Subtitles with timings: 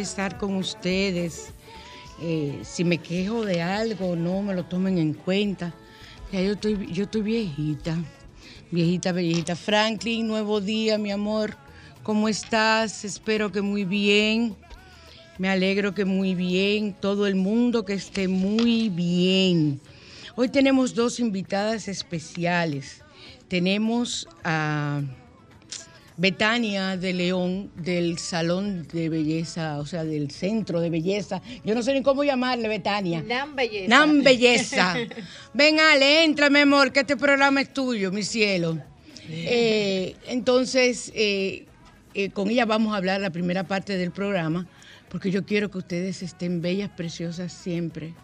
[0.00, 1.52] Estar con ustedes.
[2.20, 5.74] Eh, si me quejo de algo, no me lo tomen en cuenta.
[6.32, 7.96] Ya yo estoy, yo estoy viejita,
[8.70, 9.56] viejita, viejita.
[9.56, 11.56] Franklin, nuevo día, mi amor.
[12.02, 13.04] ¿Cómo estás?
[13.04, 14.56] Espero que muy bien.
[15.38, 16.94] Me alegro que muy bien.
[17.00, 19.80] Todo el mundo que esté muy bien.
[20.36, 23.02] Hoy tenemos dos invitadas especiales.
[23.48, 25.02] Tenemos a
[26.16, 31.42] Betania de León del Salón de Belleza, o sea, del Centro de Belleza.
[31.64, 33.22] Yo no sé ni cómo llamarle, Betania.
[33.22, 33.88] Nan Belleza.
[33.88, 34.94] Nan Belleza.
[35.52, 38.78] Ven, Ale, entra, mi amor, que este programa es tuyo, mi cielo.
[39.28, 41.66] Eh, entonces, eh,
[42.14, 44.68] eh, con ella vamos a hablar la primera parte del programa,
[45.08, 48.14] porque yo quiero que ustedes estén bellas, preciosas siempre.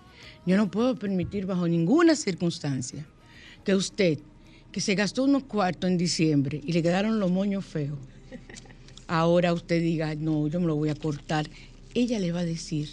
[0.46, 3.04] Yo no puedo permitir bajo ninguna circunstancia
[3.64, 4.18] que usted,
[4.72, 7.98] que se gastó unos cuartos en diciembre y le quedaron los moños feos,
[9.08, 11.48] ahora usted diga, no, yo me lo voy a cortar.
[11.94, 12.88] Ella le va a decir,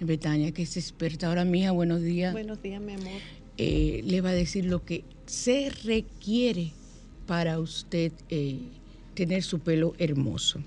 [0.00, 1.28] Betania, que es experta.
[1.28, 2.32] Ahora, mija, buenos días.
[2.32, 3.20] Buenos días, mi amor.
[3.56, 6.72] Eh, le va a decir lo que se requiere
[7.26, 8.58] para usted eh,
[9.14, 10.60] tener su pelo hermoso.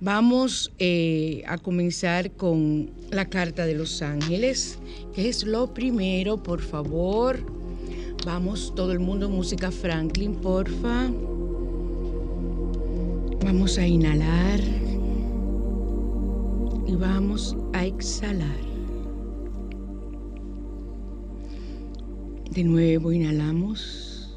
[0.00, 4.78] Vamos eh, a comenzar con la carta de los ángeles,
[5.14, 7.40] que es lo primero, por favor.
[8.28, 11.10] Vamos, todo el mundo, música Franklin, porfa.
[13.42, 14.60] Vamos a inhalar
[16.86, 18.60] y vamos a exhalar.
[22.50, 24.36] De nuevo inhalamos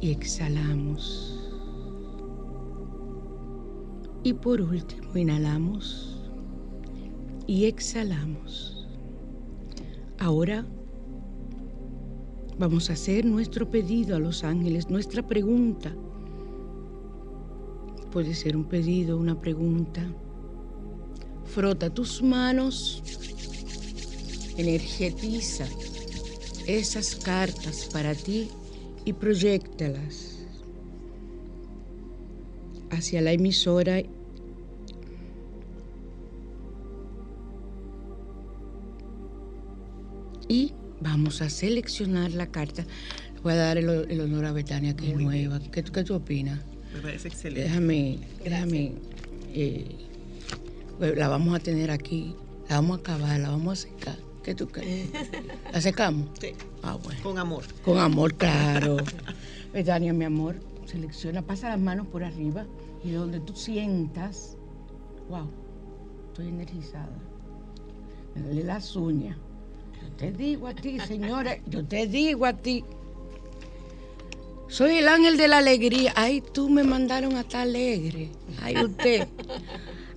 [0.00, 1.40] y exhalamos.
[4.24, 6.28] Y por último, inhalamos
[7.46, 8.88] y exhalamos.
[10.18, 10.66] Ahora
[12.58, 15.94] vamos a hacer nuestro pedido a los ángeles, nuestra pregunta.
[18.12, 20.02] Puede ser un pedido, una pregunta.
[21.44, 23.02] Frota tus manos,
[24.56, 25.66] energetiza
[26.66, 28.48] esas cartas para ti
[29.04, 30.38] y proyectalas
[32.90, 34.00] hacia la emisora
[41.16, 42.84] vamos a seleccionar la carta.
[43.42, 45.60] Voy a dar el, el honor a Betania, que es nueva.
[45.72, 46.60] ¿Qué, tú- qué tú opinas?
[46.92, 47.62] Me parece excelente.
[47.62, 48.92] Déjame, déjame.
[49.48, 49.96] eh,
[50.98, 52.34] bueno, la vamos a tener aquí,
[52.68, 54.18] la vamos a acabar, la vamos a secar.
[54.42, 55.08] ¿Qué tú crees?
[55.72, 56.28] ¿La secamos?
[56.38, 56.52] Sí,
[56.82, 57.18] Ah, bueno.
[57.22, 57.64] con amor.
[57.82, 58.96] Con amor, claro.
[59.72, 62.66] Betania, mi amor, selecciona, pasa las manos por arriba
[63.02, 64.56] y de donde tú sientas,
[65.30, 65.48] wow,
[66.28, 67.18] estoy energizada.
[68.34, 69.38] Duele las uñas.
[70.02, 72.84] Yo te digo a ti, señores, yo te digo a ti.
[74.68, 76.12] Soy el ángel de la alegría.
[76.16, 78.30] Ay, tú me mandaron a estar alegre.
[78.60, 79.28] Ay, usted.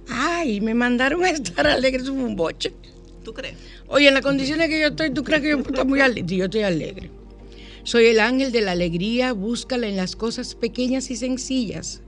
[0.09, 2.01] Ay, me mandaron a estar alegre.
[2.01, 2.73] Eso fue un boche.
[3.23, 3.55] ¿Tú crees?
[3.87, 6.35] Oye, en las condiciones que yo estoy, ¿tú crees que yo estoy muy alegre?
[6.35, 7.11] Yo estoy alegre.
[7.83, 12.01] Soy el ángel de la alegría, búscala en las cosas pequeñas y sencillas,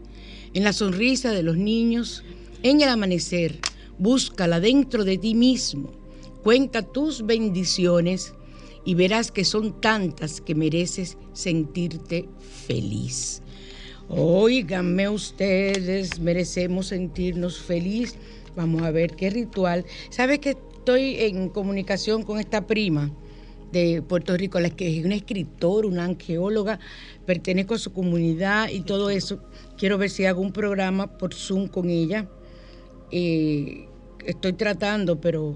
[0.54, 2.24] en la sonrisa de los niños,
[2.64, 3.60] en el amanecer,
[3.98, 5.92] búscala dentro de ti mismo,
[6.44, 8.34] cuenta tus bendiciones
[8.84, 12.28] y verás que son tantas que mereces sentirte
[12.66, 13.42] feliz.
[14.10, 18.16] Óiganme ustedes, merecemos sentirnos feliz.
[18.56, 19.86] Vamos a ver qué ritual.
[20.10, 23.12] ¿Sabe que estoy en comunicación con esta prima
[23.72, 26.80] de Puerto Rico, la que es una escritora, una arqueóloga,
[27.26, 29.42] pertenezco a su comunidad y todo eso?
[29.78, 32.28] Quiero ver si hago un programa por Zoom con ella.
[33.12, 33.88] Eh,
[34.26, 35.56] estoy tratando, pero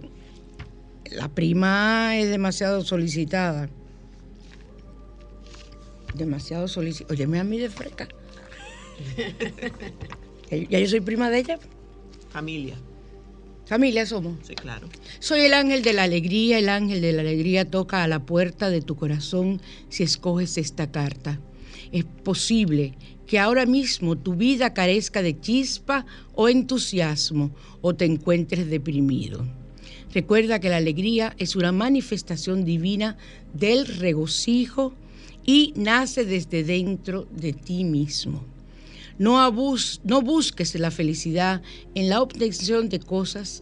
[1.15, 3.69] la prima es demasiado solicitada.
[6.13, 7.13] Demasiado solicitada.
[7.13, 8.07] Óyeme a mí de fresca.
[10.49, 11.59] ya yo soy prima de ella.
[12.29, 12.75] Familia.
[13.65, 14.37] Familia somos.
[14.43, 14.87] Sí, claro.
[15.19, 18.69] Soy el ángel de la alegría, el ángel de la alegría toca a la puerta
[18.69, 21.39] de tu corazón si escoges esta carta.
[21.91, 22.93] Es posible
[23.25, 29.45] que ahora mismo tu vida carezca de chispa o entusiasmo o te encuentres deprimido.
[30.15, 33.17] Recuerda que la alegría es una manifestación divina
[33.53, 34.93] del regocijo
[35.45, 38.45] y nace desde dentro de ti mismo.
[39.19, 41.61] No, abus- no busques la felicidad
[41.95, 43.61] en la obtención de cosas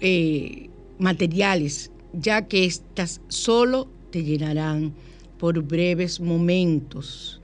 [0.00, 4.92] eh, materiales, ya que éstas solo te llenarán
[5.38, 7.40] por breves momentos.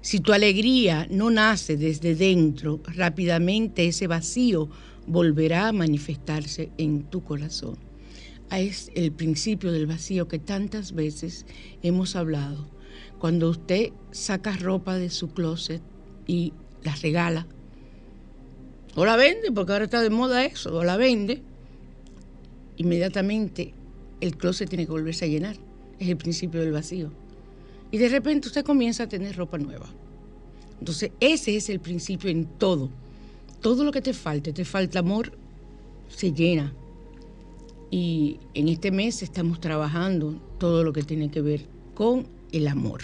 [0.00, 4.70] Si tu alegría no nace desde dentro, rápidamente ese vacío
[5.06, 7.78] volverá a manifestarse en tu corazón.
[8.50, 11.46] Es el principio del vacío que tantas veces
[11.82, 12.68] hemos hablado.
[13.18, 15.82] Cuando usted saca ropa de su closet
[16.26, 16.52] y
[16.82, 17.46] la regala,
[18.94, 21.42] o la vende, porque ahora está de moda eso, o la vende,
[22.76, 23.72] inmediatamente
[24.20, 25.56] el closet tiene que volverse a llenar.
[25.98, 27.12] Es el principio del vacío.
[27.90, 29.86] Y de repente usted comienza a tener ropa nueva.
[30.78, 32.90] Entonces, ese es el principio en todo.
[33.60, 35.32] Todo lo que te falte, te falta amor,
[36.08, 36.72] se llena.
[37.90, 43.00] Y en este mes estamos trabajando todo lo que tiene que ver con el amor.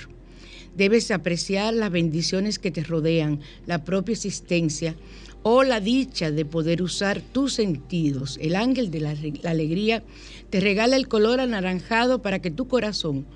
[0.77, 4.95] Debes apreciar las bendiciones que te rodean, la propia existencia
[5.43, 8.39] o la dicha de poder usar tus sentidos.
[8.43, 10.03] El ángel de la, alegría
[10.51, 13.27] te regala el color anaranjado para que tu corazón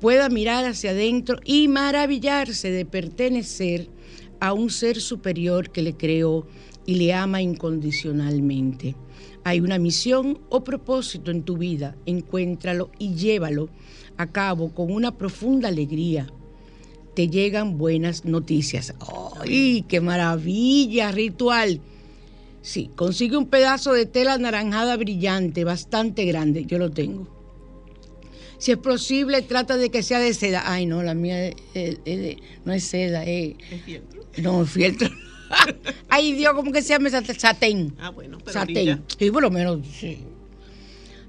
[0.00, 3.88] pueda mirar hacia adentro y maravillarse de pertenecer
[4.40, 6.46] a un ser superior que le creó
[6.86, 8.96] y le ama incondicionalmente.
[9.44, 13.68] Hay una misión o propósito en tu vida, encuéntralo y llévalo
[14.16, 16.26] a cabo con una profunda alegría.
[17.14, 18.94] Te llegan buenas noticias.
[19.40, 21.10] ¡Ay, qué maravilla!
[21.12, 21.80] Ritual.
[22.62, 26.64] Sí, consigue un pedazo de tela anaranjada brillante, bastante grande.
[26.64, 27.37] Yo lo tengo.
[28.58, 30.62] Si es posible, trata de que sea de seda.
[30.66, 33.54] Ay, no, la mía es- es- es de- no es seda, es.
[33.70, 34.22] Es fieltro.
[34.42, 35.08] No, es fieltro.
[36.08, 37.94] Ay, Dios, ¿cómo que se llama satén?
[37.98, 38.74] Ah, bueno, pero Satén.
[38.74, 39.02] brilla.
[39.18, 40.18] Sí, por lo menos, sí.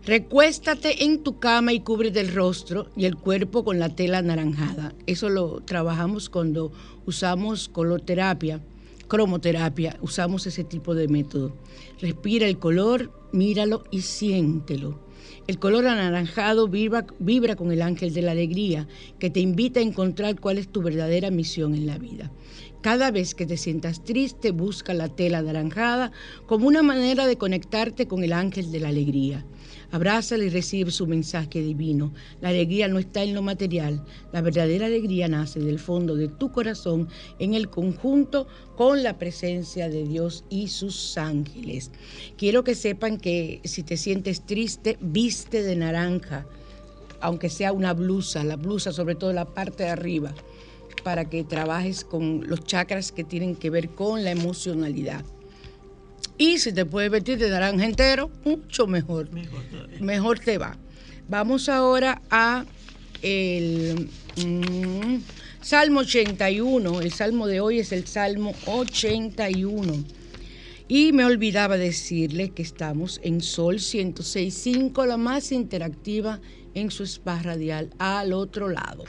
[0.06, 4.94] Recuéstate en tu cama y cúbrete el rostro y el cuerpo con la tela anaranjada.
[5.06, 6.72] Eso lo trabajamos cuando
[7.06, 8.62] usamos coloterapia,
[9.08, 11.56] cromoterapia, usamos ese tipo de método.
[12.02, 15.00] Respira el color, míralo y siéntelo.
[15.50, 18.88] El color anaranjado vibra, con el ángel de la alegría
[19.18, 22.32] que te invita a encontrar cuál es tu verdadera misión en la vida.
[22.82, 26.12] Cada vez que te sientas triste, busca la tela anaranjada
[26.46, 29.44] como una manera de conectarte con el ángel de la alegría.
[29.92, 32.14] Abrázala y recibe su mensaje divino.
[32.42, 34.04] La alegría no está en lo material.
[34.32, 37.08] La verdadera alegría nace del fondo de tu corazón
[37.40, 41.90] en el conjunto con la presencia de Dios y sus ángeles.
[42.38, 46.46] Quiero que sepan que si te sientes triste, viste de naranja,
[47.20, 50.34] aunque sea una blusa, la blusa sobre todo la parte de arriba,
[51.04, 55.26] para que trabajes con los chakras que tienen que ver con la emocionalidad.
[56.40, 59.30] Y si te puedes vestir de naranja entero, mucho mejor.
[59.30, 60.00] Mejor todavía.
[60.00, 60.78] Mejor te va.
[61.28, 62.66] Vamos ahora a
[63.22, 65.18] el mm,
[65.62, 67.02] Salmo 81.
[67.02, 70.06] El salmo de hoy es el Salmo 81.
[70.88, 76.40] Y me olvidaba decirle que estamos en Sol 106.5, la más interactiva
[76.74, 79.04] en su spa radial al otro lado.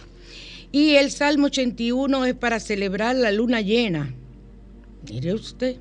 [0.73, 4.13] Y el Salmo 81 es para celebrar la luna llena.
[5.09, 5.77] Mire usted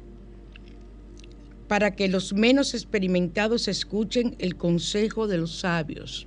[1.70, 6.26] para que los menos experimentados escuchen el consejo de los sabios.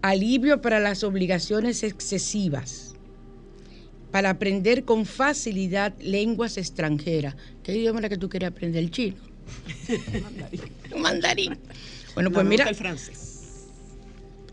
[0.00, 2.94] Alivio para las obligaciones excesivas.
[4.10, 7.36] Para aprender con facilidad lenguas extranjeras.
[7.62, 8.82] ¿Qué idioma era que tú querías aprender?
[8.82, 9.16] ¿El chino?
[10.96, 11.58] Mandarín.
[12.14, 13.66] Bueno, No, pues mira, el francés.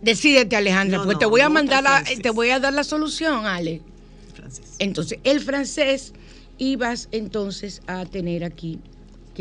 [0.02, 2.22] decídete Alejandra, No, porque no, te voy a mandar la, francés.
[2.22, 3.82] te voy a dar la solución, Ale.
[4.36, 4.76] francés.
[4.80, 6.14] Entonces, el francés,
[6.58, 8.80] y vas entonces a tener aquí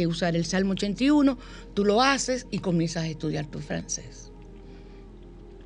[0.07, 1.39] usar el Salmo 81,
[1.75, 4.31] tú lo haces y comienzas a estudiar tu francés.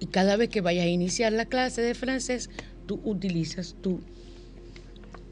[0.00, 2.50] Y cada vez que vayas a iniciar la clase de francés,
[2.86, 4.00] tú utilizas tu.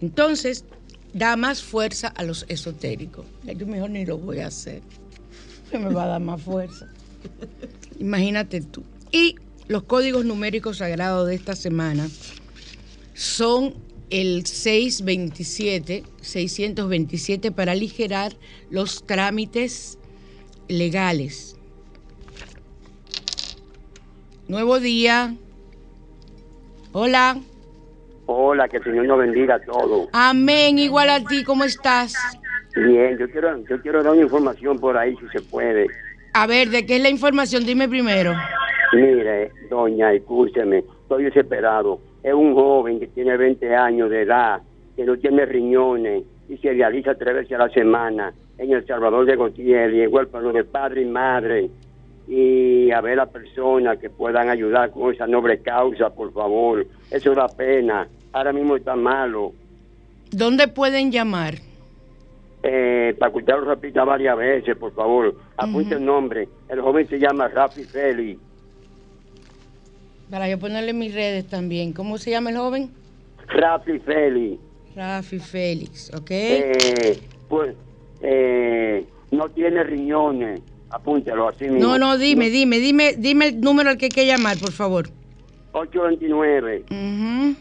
[0.00, 0.64] Entonces,
[1.12, 3.26] da más fuerza a los esotéricos.
[3.44, 4.82] Yo mejor ni lo voy a hacer.
[5.72, 6.88] Me va a dar más fuerza.
[7.98, 8.84] Imagínate tú.
[9.12, 9.36] Y
[9.68, 12.08] los códigos numéricos sagrados de esta semana
[13.14, 13.74] son
[14.10, 18.32] el 627, 627 para aligerar
[18.70, 19.98] los trámites
[20.68, 21.56] legales.
[24.48, 25.34] Nuevo día.
[26.92, 27.38] Hola.
[28.26, 30.08] Hola, que el Señor nos bendiga a todos.
[30.12, 30.78] Amén.
[30.78, 32.14] Igual a ti, ¿cómo estás?
[32.76, 35.86] Bien, yo quiero, yo quiero dar una información por ahí, si se puede.
[36.32, 37.64] A ver, ¿de qué es la información?
[37.64, 38.32] Dime primero.
[38.92, 42.00] Mire, doña, escúcheme, estoy desesperado.
[42.22, 44.60] Es un joven que tiene 20 años de edad,
[44.96, 49.24] que no tiene riñones y se realiza tres veces a la semana en El Salvador
[49.24, 51.70] de Gutiérrez, y en huérfano de padre y madre.
[52.28, 56.86] Y a ver a personas que puedan ayudar con esa noble causa, por favor.
[57.10, 58.06] Eso da pena.
[58.32, 59.52] Ahora mismo está malo.
[60.30, 61.54] ¿Dónde pueden llamar?
[62.62, 65.34] Eh, para que usted lo repita varias veces, por favor.
[65.56, 66.48] Apunte el nombre.
[66.68, 68.40] El joven se llama Rafi Félix.
[70.30, 71.92] Para yo ponerle mis redes también.
[71.92, 72.90] ¿Cómo se llama el joven?
[73.48, 74.60] Rafi Félix.
[74.94, 76.30] Rafi Félix, ¿ok?
[76.30, 77.18] Eh,
[77.48, 77.74] pues,
[78.22, 80.60] eh, no tiene riñones.
[80.90, 81.80] Apúntelo así mismo.
[81.80, 85.08] No, no, dime, dime, dime, dime el número al que hay que llamar, por favor.
[85.72, 87.54] 829 Ujú,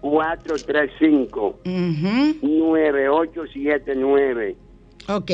[0.00, 2.36] 435 ujú.
[2.42, 4.56] 9879.
[5.08, 5.30] Ok,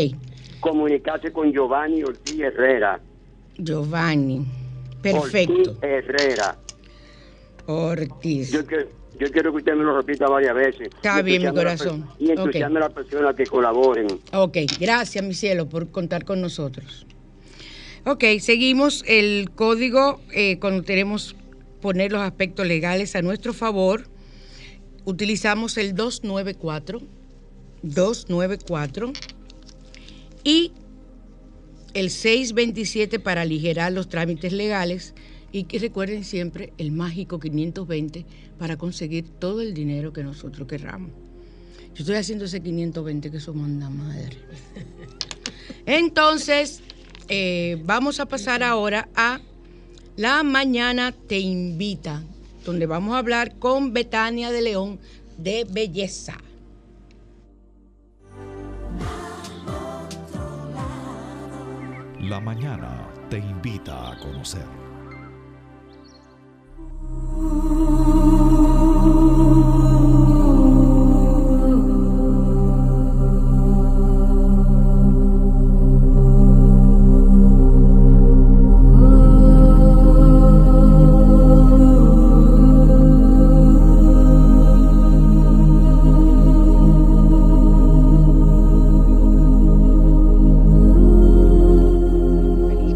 [0.60, 3.00] Comunicarse con Giovanni Ortiz Herrera.
[3.58, 4.46] Giovanni.
[5.02, 5.52] Perfecto.
[5.52, 6.56] Ortiz Herrera.
[7.66, 8.50] Ortiz.
[8.50, 8.88] Yo, que-
[9.18, 10.88] yo quiero que usted me lo repita varias veces.
[10.94, 12.06] Está Y bien, mi la corazón.
[12.18, 14.06] Y entusiasme a las personas que colaboren.
[14.32, 17.06] Ok, gracias, mi cielo, por contar con nosotros.
[18.04, 21.36] Ok, seguimos el código eh, cuando queremos
[21.80, 24.04] poner los aspectos legales a nuestro favor.
[25.04, 27.00] Utilizamos el 294,
[27.82, 29.12] 294
[30.44, 30.72] y
[31.94, 35.14] el 627 para aligerar los trámites legales
[35.52, 38.24] y que recuerden siempre el mágico 520
[38.58, 41.10] para conseguir todo el dinero que nosotros querramos.
[41.94, 44.38] Yo estoy haciendo ese 520 que eso manda madre.
[45.86, 46.80] Entonces,
[47.28, 49.40] eh, vamos a pasar ahora a
[50.16, 52.22] La Mañana Te Invita,
[52.64, 54.98] donde vamos a hablar con Betania de León
[55.36, 56.38] de belleza.
[62.20, 64.81] La mañana te invita a conocer.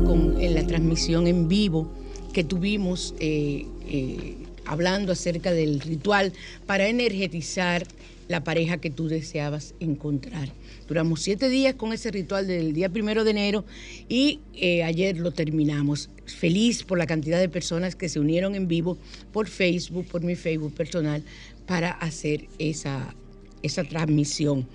[0.04, 1.86] Con la transmisión en vivo
[2.32, 3.66] que tuvimos eh,
[3.96, 4.36] eh,
[4.66, 6.34] hablando acerca del ritual
[6.66, 7.86] para energetizar
[8.28, 10.50] la pareja que tú deseabas encontrar.
[10.86, 13.64] Duramos siete días con ese ritual del día primero de enero
[14.06, 16.10] y eh, ayer lo terminamos.
[16.26, 18.98] Feliz por la cantidad de personas que se unieron en vivo
[19.32, 21.22] por Facebook, por mi Facebook personal,
[21.66, 23.14] para hacer esa,
[23.62, 24.68] esa transmisión.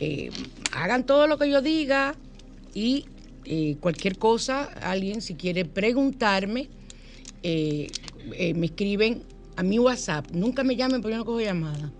[0.00, 0.30] Eh,
[0.72, 2.16] hagan todo lo que yo diga
[2.74, 3.04] y
[3.80, 6.68] cualquier cosa, alguien si quiere preguntarme,
[7.48, 7.86] eh,
[8.32, 9.22] eh, me escriben
[9.54, 10.32] a mi WhatsApp.
[10.32, 11.92] Nunca me llamen porque no cojo llamada.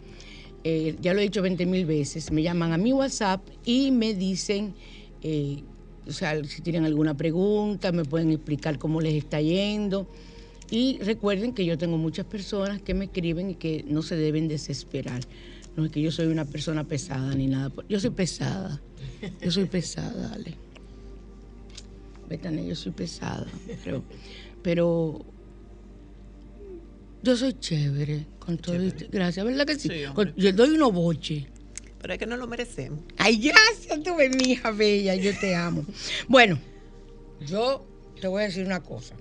[0.64, 2.32] Eh, ya lo he dicho 20 mil veces.
[2.32, 4.74] Me llaman a mi WhatsApp y me dicen,
[6.04, 10.10] o sea, si tienen alguna pregunta, me pueden explicar cómo les está yendo.
[10.68, 14.48] Y recuerden que yo tengo muchas personas que me escriben y que no se deben
[14.48, 15.20] desesperar.
[15.76, 17.70] No es que yo soy una persona pesada ni nada.
[17.88, 18.82] Yo soy pesada.
[19.40, 20.54] Yo soy pesada, dale.
[22.28, 23.46] Betania, yo soy pesada.
[23.84, 24.02] Pero,
[24.64, 25.24] pero
[27.26, 28.80] yo soy chévere con todo.
[28.80, 29.04] esto.
[29.10, 29.88] Gracias, ¿verdad que sí?
[29.88, 30.04] Sí.
[30.14, 31.44] Con- yo doy unos boches.
[32.00, 33.00] Pero es que no lo merecemos.
[33.16, 35.84] Ay, gracias, tú ves, mi hija bella, yo te amo.
[36.28, 36.58] Bueno,
[37.44, 37.84] yo
[38.20, 39.14] te voy a decir una cosa.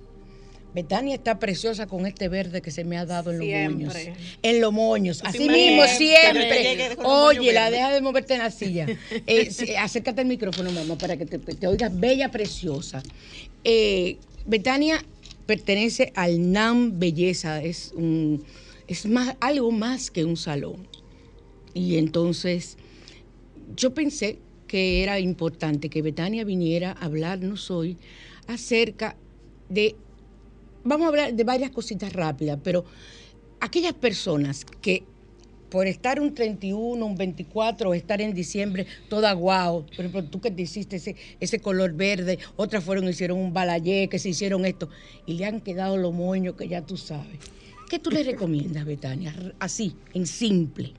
[0.72, 3.86] Betania está preciosa con este verde que se me ha dado en los Siempre.
[3.86, 4.18] moños.
[4.42, 5.20] En los moños.
[5.24, 6.90] Así mismo, siempre.
[7.02, 8.86] Oye, la deja de moverte en la silla.
[9.26, 13.02] Eh, sí, acércate al micrófono, mamá, para que te, te oigas bella, preciosa.
[13.64, 15.02] Eh, Betania
[15.46, 17.62] pertenece al NAM Belleza.
[17.62, 18.44] Es, un,
[18.86, 20.86] es más, algo más que un salón.
[21.72, 22.76] Y entonces
[23.76, 27.96] yo pensé que era importante que Betania viniera a hablarnos hoy
[28.46, 29.16] acerca
[29.68, 29.94] de,
[30.84, 32.84] vamos a hablar de varias cositas rápidas, pero
[33.60, 35.04] aquellas personas que
[35.68, 40.40] por estar un 31, un 24 o estar en diciembre toda guau, por ejemplo, tú
[40.40, 44.64] que te hiciste ese, ese color verde, otras fueron, hicieron un balayé, que se hicieron
[44.64, 44.88] esto,
[45.26, 47.38] y le han quedado los moños que ya tú sabes.
[47.88, 49.34] ¿Qué tú le recomiendas, Betania?
[49.60, 50.92] Así, en simple.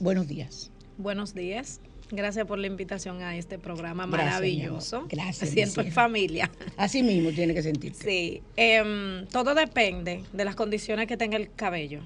[0.00, 0.70] Buenos días.
[0.96, 1.80] Buenos días.
[2.10, 5.06] Gracias por la invitación a este programa Gracias, maravilloso.
[5.08, 6.50] Gracias, siento en familia.
[6.76, 8.02] Así mismo tiene que sentirse.
[8.02, 8.42] Sí.
[8.56, 12.00] Em, todo depende de las condiciones que tenga el cabello.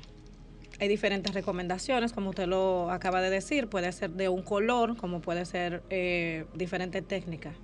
[0.80, 3.68] Hay diferentes recomendaciones, como usted lo acaba de decir.
[3.68, 7.54] Puede ser de un color, como puede ser eh, diferentes técnicas.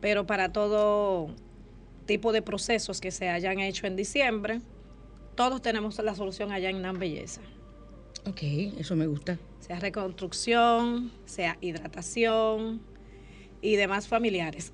[0.00, 1.28] Pero para todo
[2.06, 4.60] tipo de procesos que se hayan hecho en diciembre,
[5.34, 7.40] todos tenemos la solución allá en Nan Belleza.
[8.26, 8.42] Ok,
[8.78, 9.38] eso me gusta.
[9.60, 12.80] sea reconstrucción, sea hidratación
[13.60, 14.70] y demás familiares.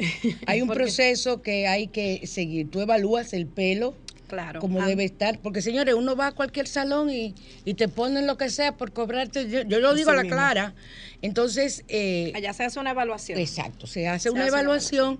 [0.46, 2.70] Hay un Porque- proceso que hay que seguir.
[2.70, 3.94] Tú evalúas el pelo
[4.30, 5.38] claro, como ah, debe estar.
[5.40, 8.92] Porque, señores, uno va a cualquier salón y, y te ponen lo que sea por
[8.92, 9.48] cobrarte.
[9.50, 10.36] Yo, yo lo digo a la mismo.
[10.36, 10.74] clara.
[11.20, 13.38] Entonces, eh, Allá se hace una evaluación.
[13.38, 15.18] exacto, se hace Se una hace una evaluación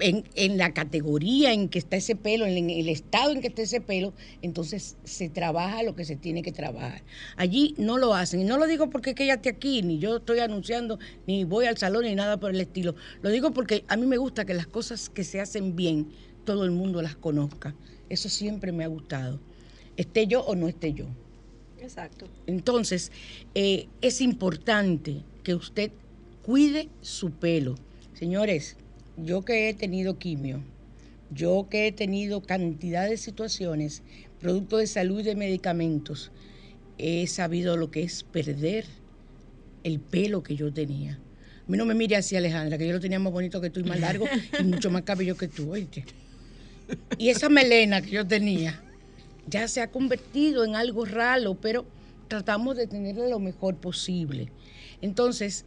[0.00, 3.62] en, en la categoría en que está ese pelo, en el estado en que está
[3.62, 4.14] ese pelo.
[4.40, 7.02] Entonces, se trabaja lo que se tiene que trabajar.
[7.36, 8.40] Allí no lo hacen.
[8.40, 11.44] Y no lo digo porque es que ella esté aquí, ni yo estoy anunciando, ni
[11.44, 12.94] voy al salón, ni nada por el estilo.
[13.20, 16.08] Lo digo porque a mí me gusta que las cosas que se hacen bien,
[16.44, 17.74] todo el mundo las conozca.
[18.12, 19.40] Eso siempre me ha gustado.
[19.96, 21.06] Esté yo o no esté yo.
[21.80, 22.28] Exacto.
[22.46, 23.10] Entonces,
[23.54, 25.92] eh, es importante que usted
[26.42, 27.76] cuide su pelo.
[28.12, 28.76] Señores,
[29.16, 30.62] yo que he tenido quimio,
[31.30, 34.02] yo que he tenido cantidad de situaciones,
[34.40, 36.32] producto de salud y de medicamentos,
[36.98, 38.84] he sabido lo que es perder
[39.84, 41.18] el pelo que yo tenía.
[41.66, 43.80] A mí no me mire así, Alejandra, que yo lo tenía más bonito que tú
[43.80, 44.26] y más largo
[44.60, 46.04] y mucho más cabello que tú, oíste.
[47.18, 48.82] Y esa melena que yo tenía
[49.46, 51.84] ya se ha convertido en algo raro, pero
[52.28, 54.50] tratamos de tenerlo lo mejor posible.
[55.00, 55.64] Entonces,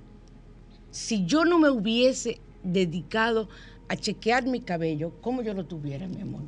[0.92, 3.50] si yo no me hubiese dedicado
[3.88, 6.44] a chequear mi cabello, ¿cómo yo lo tuviera, mi amor?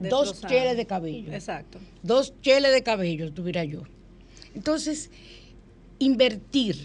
[0.00, 1.32] Dos cheles de cabello.
[1.32, 1.78] Exacto.
[2.02, 3.82] Dos cheles de cabello tuviera yo.
[4.54, 5.10] Entonces,
[5.98, 6.76] invertir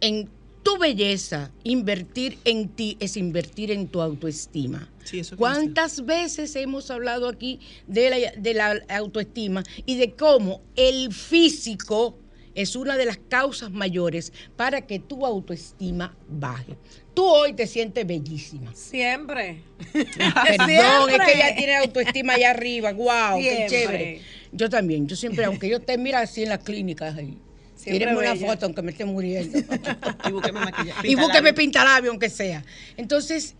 [0.00, 0.28] en
[0.66, 4.90] tu belleza, invertir en ti es invertir en tu autoestima.
[5.04, 10.62] Sí, eso ¿Cuántas veces hemos hablado aquí de la, de la autoestima y de cómo
[10.74, 12.18] el físico
[12.56, 16.76] es una de las causas mayores para que tu autoestima baje?
[17.14, 18.74] Tú hoy te sientes bellísima.
[18.74, 19.62] Siempre.
[19.92, 22.92] Perdón, es que ella tiene autoestima allá arriba.
[22.92, 23.38] ¡Wow!
[23.38, 24.20] ¡Qué chévere!
[24.50, 27.38] Yo también, yo siempre, aunque yo esté, mira, así en las clínicas ahí.
[27.86, 28.46] Siempre Tírenme una bella.
[28.52, 29.58] foto aunque me esté muriendo.
[30.28, 31.08] Y búsqueme maquillaje.
[31.08, 32.64] y búsqueme pintalabio, aunque sea.
[32.96, 33.54] Entonces,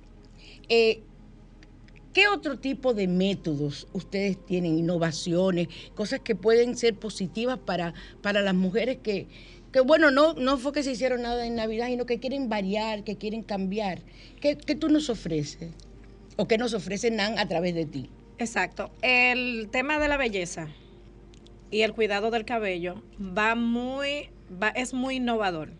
[0.69, 1.01] eh,
[2.13, 4.77] ¿qué otro tipo de métodos ustedes tienen?
[4.79, 9.29] Innovaciones, cosas que pueden ser positivas para, para las mujeres que,
[9.71, 13.05] que, bueno, no, no fue que se hicieron nada en Navidad, sino que quieren variar,
[13.05, 14.01] que quieren cambiar.
[14.41, 15.71] ¿Qué, qué tú nos ofreces?
[16.35, 18.11] ¿O qué nos ofrece NAN a través de ti?
[18.39, 18.91] Exacto.
[19.03, 20.67] El tema de la belleza
[21.71, 25.71] y el cuidado del cabello va muy va- es muy innovador.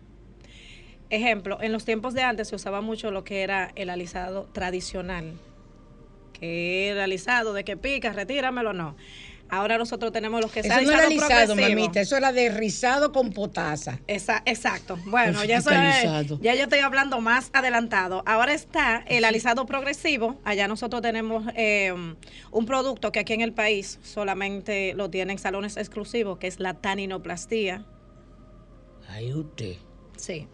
[1.09, 5.33] Ejemplo, en los tiempos de antes se usaba mucho lo que era el alisado tradicional,
[6.33, 8.97] que era alisado de que pica, retíramelo, no.
[9.49, 11.55] Ahora nosotros tenemos los que se Eso no era progresivo.
[11.55, 13.99] mamita, eso era de rizado con potasa.
[14.07, 14.97] Esa- exacto.
[15.05, 18.23] Bueno, Uf, ya eso es- ya yo estoy hablando más adelantado.
[18.25, 20.39] Ahora está el alisado progresivo.
[20.43, 21.93] Allá nosotros tenemos eh,
[22.51, 26.73] un producto que aquí en el país solamente lo tienen salones exclusivos, que es la
[26.75, 27.85] taninoplastia.
[29.09, 29.75] Ay, usted.
[30.17, 30.47] Sí.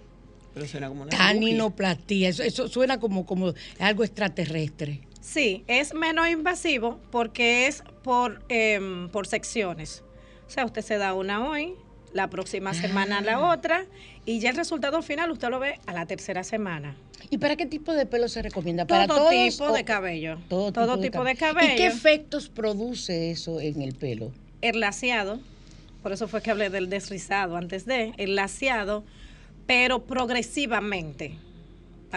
[0.53, 5.01] Pero suena como una Taninoplastia, eso, eso suena como, como algo extraterrestre.
[5.23, 10.03] Sí, es menos invasivo porque es por, em, por secciones.
[10.45, 11.75] O sea, usted se da una hoy,
[12.12, 13.53] la próxima semana la Ah.
[13.53, 13.86] otra,
[14.25, 16.97] y ya el resultado final usted lo ve a la tercera semana.
[17.29, 18.86] ¿Y para qué tipo de pelo se recomienda?
[18.86, 20.38] ¿Para Todo todos tipo de cabello.
[20.49, 21.73] Todo, Todo tipo de cabello.
[21.73, 24.31] ¿Y qué efectos produce eso en el pelo?
[24.62, 25.39] el laciado,
[26.03, 29.03] por eso fue que hablé del desrizado antes de, el laciado,
[29.67, 31.36] pero progresivamente.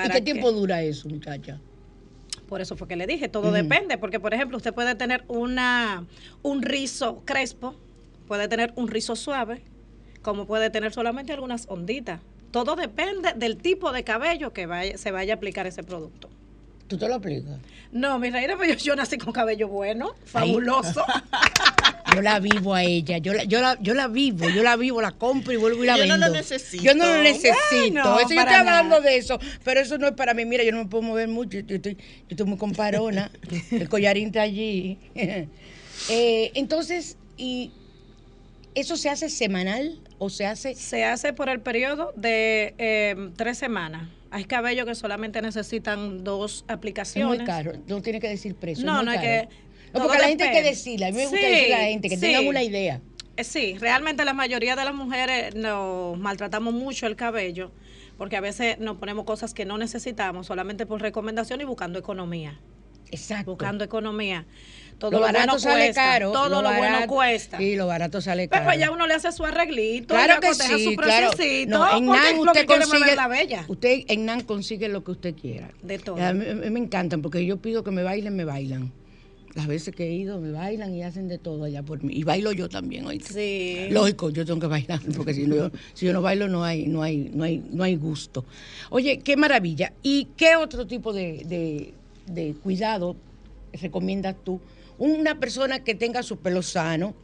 [0.04, 1.60] ¿Y qué que- tiempo dura eso, muchacha?
[2.48, 6.04] Por eso fue que le dije, todo depende, porque por ejemplo usted puede tener una
[6.42, 7.74] un rizo crespo,
[8.28, 9.62] puede tener un rizo suave,
[10.22, 12.20] como puede tener solamente algunas onditas.
[12.52, 16.28] Todo depende del tipo de cabello que vaya, se vaya a aplicar ese producto.
[16.88, 17.58] ¿Tú te lo aplicas?
[17.92, 21.04] No, mi reina, pues yo, yo nací con cabello bueno, fabuloso.
[22.14, 25.02] Yo la vivo a ella, yo la, yo la, yo la vivo, yo la vivo,
[25.02, 26.28] la compro y vuelvo y la Yo no vendo.
[26.28, 26.82] lo necesito.
[26.82, 27.58] Yo no lo necesito.
[27.82, 29.00] Bueno, eso yo estoy hablando nada.
[29.00, 30.44] de eso, pero eso no es para mí.
[30.44, 33.30] Mira, yo no me puedo mover mucho, yo estoy, yo estoy muy comparona.
[33.72, 34.98] El collarín está allí.
[36.10, 37.72] Eh, entonces, ¿y
[38.74, 43.56] eso se hace semanal o se hace Se hace por el periodo de eh, tres
[43.56, 44.06] semanas.
[44.30, 47.38] Hay cabellos que solamente necesitan dos es aplicaciones.
[47.38, 47.72] muy caro?
[47.86, 48.84] No tiene que decir precio.
[48.84, 49.48] No, es no hay que-
[49.94, 51.06] No, porque a la gente hay que decirle.
[51.06, 52.20] A mí me gusta Sí, decirle a la gente que sí.
[52.20, 53.00] tengan una idea.
[53.36, 57.70] Eh, Sí, realmente la mayoría de las mujeres nos maltratamos mucho el cabello
[58.16, 62.58] porque a veces nos ponemos cosas que no necesitamos solamente por recomendación y buscando economía.
[63.10, 63.52] Exacto.
[63.52, 64.46] Buscando economía.
[64.98, 66.02] Todo lo lo, barato bueno sale cuesta.
[66.02, 66.32] caro.
[66.32, 67.58] todo lo, bueno barato- cuesta.
[67.58, 68.78] Sí, lo barato sale Pero caro.
[68.78, 71.30] ya uno le hace su arreglito, Claro que sí, su claro.
[71.68, 73.64] No, en NAN usted consigue, la bella.
[73.68, 75.70] usted en NAN consigue lo que usted quiera.
[75.82, 76.16] De todo.
[76.22, 78.90] A mí, me encantan porque yo pido que me bailen, me bailan.
[79.54, 82.12] Las veces que he ido me bailan y hacen de todo allá por mí.
[82.14, 83.32] Y bailo yo también, ¿oíste?
[83.32, 83.88] Sí.
[83.90, 87.02] Lógico, yo tengo que bailar porque si, no, si yo no bailo no hay, no
[87.02, 88.44] hay, no hay, no hay gusto.
[88.90, 89.92] Oye, qué maravilla.
[90.02, 91.94] ¿Y qué otro tipo de, de-
[92.26, 93.16] de cuidado
[93.72, 94.60] recomiendas tú?
[94.98, 97.14] Una persona que tenga su pelo sano,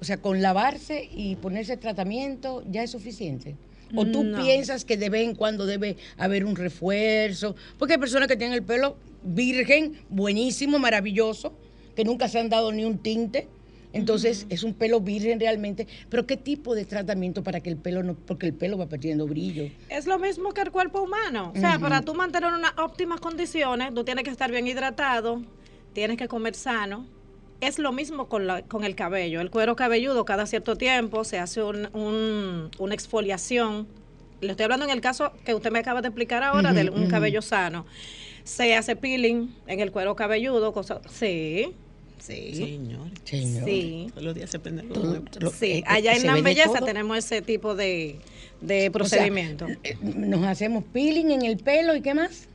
[0.00, 3.56] o sea, con lavarse y ponerse tratamiento ya es suficiente.
[3.94, 4.42] ¿O tú No.
[4.42, 7.56] piensas que de vez en cuando debe haber un refuerzo?
[7.78, 11.52] Porque hay personas que tienen el pelo virgen, buenísimo, maravilloso,
[11.96, 13.48] que nunca se han dado ni un tinte.
[13.92, 15.88] Entonces es un pelo virgen realmente.
[16.08, 19.26] Pero ¿qué tipo de tratamiento para que el pelo no, porque el pelo va perdiendo
[19.26, 19.68] brillo?
[19.88, 21.52] Es lo mismo que el cuerpo humano.
[21.54, 25.42] O sea, para tú mantener unas óptimas condiciones, tú tienes que estar bien hidratado,
[25.92, 27.06] tienes que comer sano.
[27.60, 29.40] Es lo mismo con, la- con el cabello.
[29.40, 33.86] El cuero cabelludo cada cierto tiempo se hace un- un- una exfoliación.
[34.40, 37.06] Le estoy hablando en el caso que usted me acaba de explicar ahora de un
[37.08, 37.84] cabello sano.
[38.44, 41.74] Se hace peeling en el cuero cabelludo, cosa, sí,
[42.18, 43.08] sí, Señor.
[43.24, 43.64] Señor.
[43.66, 44.06] sí.
[44.08, 45.24] Todos los días se prende algo nuevo.
[45.52, 46.86] Sí, allá en la belleza todo.
[46.86, 48.16] tenemos ese tipo de,
[48.62, 49.66] de O sea, procedimiento.
[49.84, 52.48] eh, nos hacemos peeling en el pelo y qué más?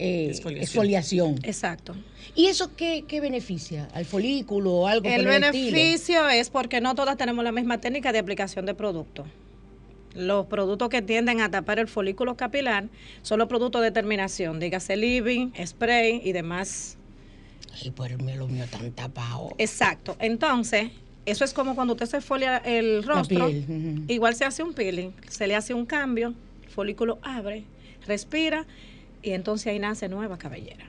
[0.00, 0.62] Eh, Exfoliación.
[0.64, 1.38] exfoliación.
[1.44, 1.94] Exacto.
[2.34, 3.88] ¿Y eso qué, qué beneficia?
[3.94, 8.18] ¿Al folículo o algo El beneficio es porque no todas tenemos la misma técnica de
[8.18, 9.26] aplicación de producto.
[10.14, 12.88] Los productos que tienden a tapar el folículo capilar
[13.22, 16.96] son los productos de terminación, dígase living, spray y demás.
[17.80, 19.50] Ay, pues el mío, lo mío tan tapado.
[19.58, 20.16] Exacto.
[20.18, 20.90] Entonces,
[21.26, 23.48] eso es como cuando usted se folia el rostro,
[24.08, 27.64] igual se hace un peeling, se le hace un cambio, el folículo abre,
[28.06, 28.66] respira
[29.22, 30.86] y entonces ahí nace nueva cabellera.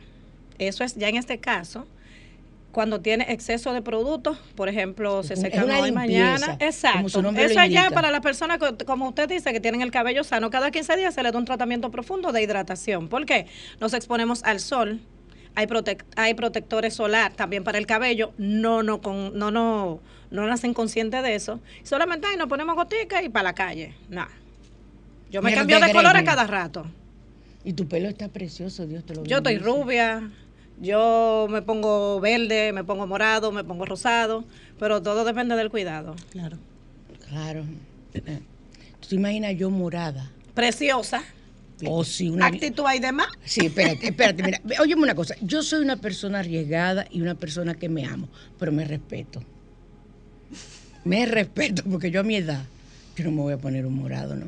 [0.67, 1.87] Eso es ya en este caso
[2.71, 6.57] cuando tiene exceso de productos, por ejemplo, se secan hoy limpieza, mañana.
[6.59, 7.19] Exacto.
[7.37, 10.49] Eso es ya para las personas, que, como usted dice, que tienen el cabello sano.
[10.49, 13.09] Cada 15 días se le da un tratamiento profundo de hidratación.
[13.09, 13.47] ¿Por qué?
[13.81, 15.01] Nos exponemos al sol.
[15.55, 18.31] Hay, protec- hay protectores solar también para el cabello.
[18.37, 21.59] No, no, con, no, no, no nacen conscientes de eso.
[21.83, 23.95] Solamente ay, nos ponemos goticas y para la calle.
[24.07, 24.25] No.
[25.29, 26.85] Yo me cambio de de color a cada rato.
[27.65, 30.31] Y tu pelo está precioso, Dios te lo Yo estoy rubia,
[30.81, 34.43] yo me pongo verde, me pongo morado, me pongo rosado,
[34.79, 36.15] pero todo depende del cuidado.
[36.31, 36.57] Claro.
[37.29, 37.63] Claro.
[38.11, 40.31] ¿Tú te imaginas yo morada?
[40.55, 41.23] Preciosa,
[41.85, 42.47] O si una...
[42.47, 43.27] actitud y demás.
[43.45, 47.75] Sí, espérate, espérate, mira, óyeme una cosa, yo soy una persona arriesgada y una persona
[47.75, 48.27] que me amo,
[48.59, 49.41] pero me respeto.
[51.03, 52.63] Me respeto porque yo a mi edad,
[53.15, 54.47] Yo no me voy a poner un morado, ¿no?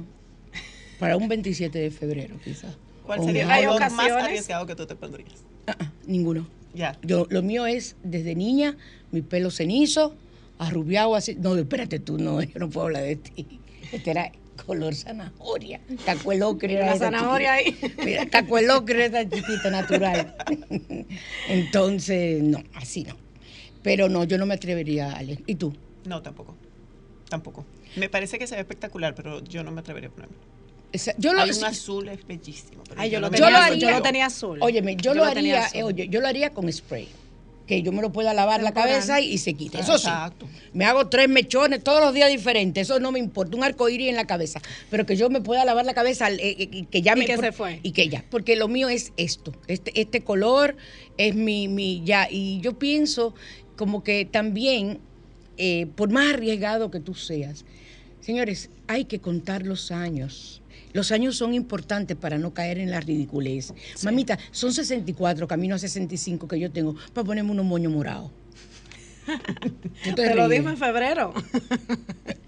[0.99, 2.75] Para un 27 de febrero, quizás.
[3.05, 5.43] ¿Cuál sería el más arriesgado que tú te pondrías?
[5.67, 6.47] Ah, ah, ninguno.
[6.73, 6.97] Ya.
[7.03, 8.77] Yo, lo mío es desde niña,
[9.11, 10.15] mi pelo cenizo,
[10.57, 11.35] arrubiado así.
[11.35, 13.59] No, espérate tú, no, yo no puedo hablar de ti.
[13.91, 14.31] Este era
[14.65, 15.81] color zanahoria.
[16.05, 17.85] Taco el ocre era La zanahoria chiquita.
[17.87, 18.05] ahí.
[18.05, 20.35] Mira, taco el ocre era chiquita, natural.
[21.49, 23.15] Entonces, no, así no.
[23.81, 25.39] Pero no, yo no me atrevería, Ale.
[25.45, 25.73] ¿Y tú?
[26.05, 26.55] No, tampoco.
[27.29, 27.65] Tampoco.
[27.95, 30.35] Me parece que se ve espectacular, pero yo no me atrevería a ponerme.
[30.93, 32.83] Esa- yo lo, Hay un azul es bellísimo.
[32.95, 34.59] Ay, yo lo no yo lo tenía, yo lo tenía azul.
[34.61, 37.09] Óyeme, yo, Yo lo lo tenía haría, eh, oye, yo lo haría con spray.
[37.67, 39.77] Que yo me lo pueda lavar la cabeza y se quite.
[39.77, 40.07] Ah, Eso sí.
[40.07, 40.47] exacto.
[40.73, 42.89] Me hago tres mechones todos los días diferentes.
[42.89, 43.55] Eso no me importa.
[43.55, 44.61] Un arcoíris en la cabeza.
[44.91, 47.25] Pero que yo me pueda lavar la cabeza eh, eh, y que ya Y me.
[47.25, 47.79] que por- se fue.
[47.81, 48.25] Y que ya.
[48.29, 49.53] Porque lo mío es esto.
[49.67, 50.75] Este, este color
[51.17, 52.01] es mi, mi.
[52.03, 52.27] Ya.
[52.29, 53.33] Y yo pienso
[53.77, 54.99] como que también,
[55.57, 57.63] eh, por más arriesgado que tú seas,
[58.19, 60.61] señores, hay que contar los años.
[60.93, 63.73] Los años son importantes para no caer en la ridiculez.
[64.03, 68.31] Mamita, son 64, camino a 65 que yo tengo para ponerme unos moños morados.
[70.03, 71.33] Tú Te lo dije en febrero.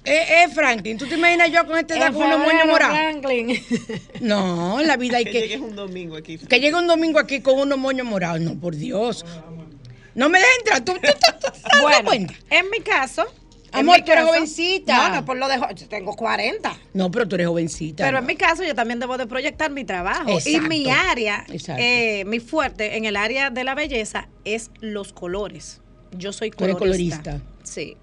[0.08, 2.96] Eh, eh, Franklin, ¿tú te imaginas yo con este edad con unos moños morados?
[2.96, 3.60] Franklin.
[4.22, 5.40] No, en la vida hay Que que...
[5.42, 6.38] llegues un domingo aquí.
[6.38, 8.40] Que llegue un domingo aquí con unos moños morados.
[8.40, 9.26] No, por Dios.
[10.14, 10.86] No me dejes entrar.
[10.86, 11.08] ¿Tú, tú, tú,
[11.42, 12.12] tú te das Bueno,
[12.52, 13.26] en mi caso.
[13.80, 15.10] Amor, tú eres jovencita.
[15.10, 15.58] No, no, por lo de.
[15.76, 16.78] yo tengo 40.
[16.94, 18.04] No, pero tú eres jovencita.
[18.04, 18.20] Pero ¿no?
[18.20, 20.30] en mi caso yo también debo de proyectar mi trabajo.
[20.30, 20.68] Y Exacto.
[20.70, 21.46] mi área,
[21.78, 25.82] eh, mi fuerte en el área de la belleza es los colores.
[26.18, 27.22] Yo soy Tú eres colorista.
[27.24, 27.52] colorista.
[27.64, 27.98] Sí.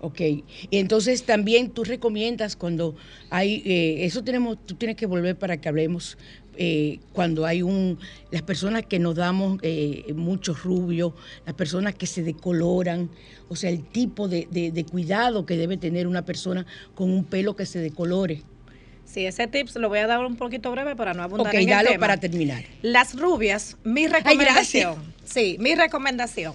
[0.00, 0.20] Ok.
[0.20, 2.94] Y entonces también tú recomiendas cuando
[3.30, 6.16] hay, eh, eso tenemos, tú tienes que volver para que hablemos
[6.58, 7.98] eh, cuando hay un,
[8.30, 11.14] las personas que nos damos eh, mucho rubio,
[11.46, 13.08] las personas que se decoloran,
[13.48, 17.24] o sea, el tipo de, de- de cuidado que debe tener una persona con un
[17.24, 18.42] pelo que se decolore.
[19.04, 21.60] Sí, ese tips lo voy a dar un poquito breve para no abundar Ok, en
[21.60, 22.00] el dalo tema.
[22.00, 22.64] para terminar.
[22.82, 24.96] Las rubias, mi recomendación.
[25.24, 26.54] sí, mi recomendación.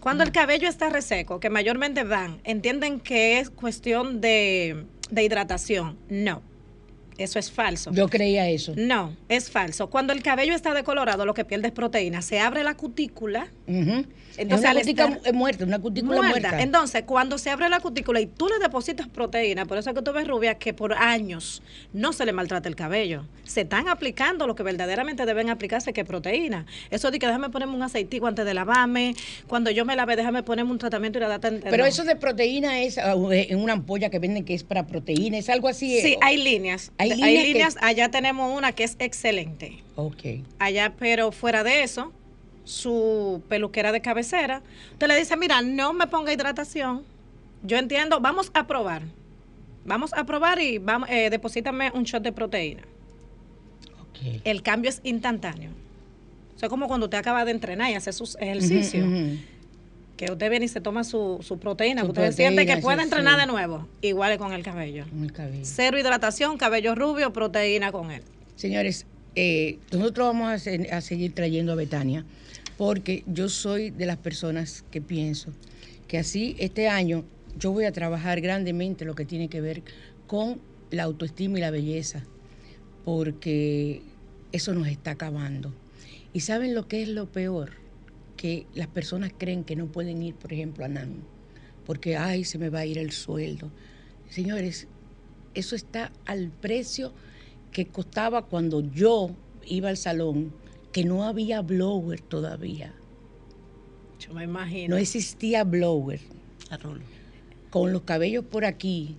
[0.00, 5.96] Cuando el cabello está reseco, que mayormente van, entienden que es cuestión de, de hidratación.
[6.10, 6.42] No,
[7.18, 7.90] eso es falso.
[7.92, 8.72] Yo creía eso.
[8.76, 9.90] No, es falso.
[9.90, 12.22] Cuando el cabello está decolorado, lo que pierde es proteína.
[12.22, 13.48] Se abre la cutícula.
[14.36, 16.48] Entonces, es una cutícula estar- muerta, una cutícula muerta.
[16.50, 16.62] muerta.
[16.62, 20.02] Entonces, cuando se abre la cutícula y tú le depositas proteína, por eso es que
[20.02, 21.60] tú ves rubia que por años
[21.92, 23.24] no se le maltrata el cabello.
[23.44, 26.66] Se están aplicando lo que verdaderamente deben aplicarse, que es proteína.
[26.90, 29.14] Eso de que déjame ponerme un aceitico antes de lavarme,
[29.48, 31.66] cuando yo me lave, déjame ponerme un tratamiento hidratante.
[31.68, 31.88] Pero No.
[31.88, 35.48] eso de proteína es ah, en una ampolla que venden que es para proteína, es
[35.48, 36.00] algo así.
[36.00, 36.92] Sí, eh, hay líneas.
[36.98, 37.76] Hay Hay, líneas.
[37.80, 39.82] Allá tenemos una que es excelente.
[39.96, 40.44] Ok.
[40.58, 42.12] allá, pero fuera de eso,
[42.64, 47.02] su peluquera de cabecera, usted le dice, mira, no me ponga hidratación.
[47.62, 49.02] Yo entiendo, vamos a probar.
[49.84, 52.82] Vamos a probar y vamos, eh, deposítame un shot de proteína.
[54.02, 54.42] ok.
[54.44, 55.70] El cambio es instantáneo.
[56.56, 59.08] Eso es como cuando usted acaba de entrenar y hace sus ejercicios.
[60.18, 62.82] Que usted viene y se toma su, su proteína, Su que usted siente proteína, que
[62.82, 63.40] puede entrenar sí.
[63.40, 63.88] de nuevo.
[64.02, 65.06] Igual es con el cabello.
[65.08, 65.62] Con el cabello.
[65.64, 68.22] Cero hidratación, cabello rubio, proteína con él.
[68.56, 72.26] Señores, eh, nosotros vamos a, se- a seguir trayendo a Betania
[72.76, 75.52] porque yo soy de las personas que pienso
[76.08, 77.24] que así este año
[77.58, 79.82] yo voy a trabajar grandemente lo que tiene que ver
[80.26, 82.24] con la autoestima y la belleza,
[83.04, 84.02] porque
[84.52, 85.72] eso nos está acabando.
[86.32, 87.72] ¿Y saben lo que es lo peor?
[88.38, 91.24] Que las personas creen que no pueden ir, por ejemplo, a NAN,
[91.84, 93.70] porque, ay, se me va a ir el sueldo.
[94.30, 94.88] Señores,
[95.54, 97.12] eso está al precio
[97.72, 99.32] que costaba cuando yo
[99.66, 100.52] iba al salón,
[100.92, 102.94] que no había blower todavía.
[104.20, 104.94] Yo me imagino.
[104.94, 106.20] No existía blower.
[107.70, 109.16] Con los cabellos por aquí,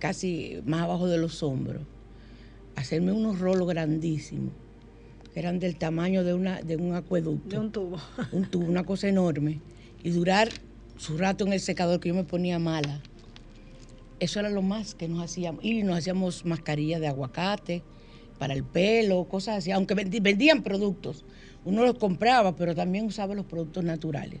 [0.00, 1.82] casi más abajo de los hombros,
[2.74, 4.52] hacerme unos rolos grandísimos,
[5.36, 7.48] eran del tamaño de, una, de un acueducto.
[7.48, 7.98] de un tubo.
[8.32, 9.60] un tubo, una cosa enorme,
[10.02, 10.48] y durar
[10.96, 13.02] su rato en el secador que yo me ponía mala.
[14.18, 15.62] Eso era lo más que nos hacíamos.
[15.62, 17.82] Y nos hacíamos mascarillas de aguacate
[18.38, 19.70] para el pelo, cosas así.
[19.72, 21.26] Aunque vendían productos,
[21.66, 24.40] uno los compraba, pero también usaba los productos naturales.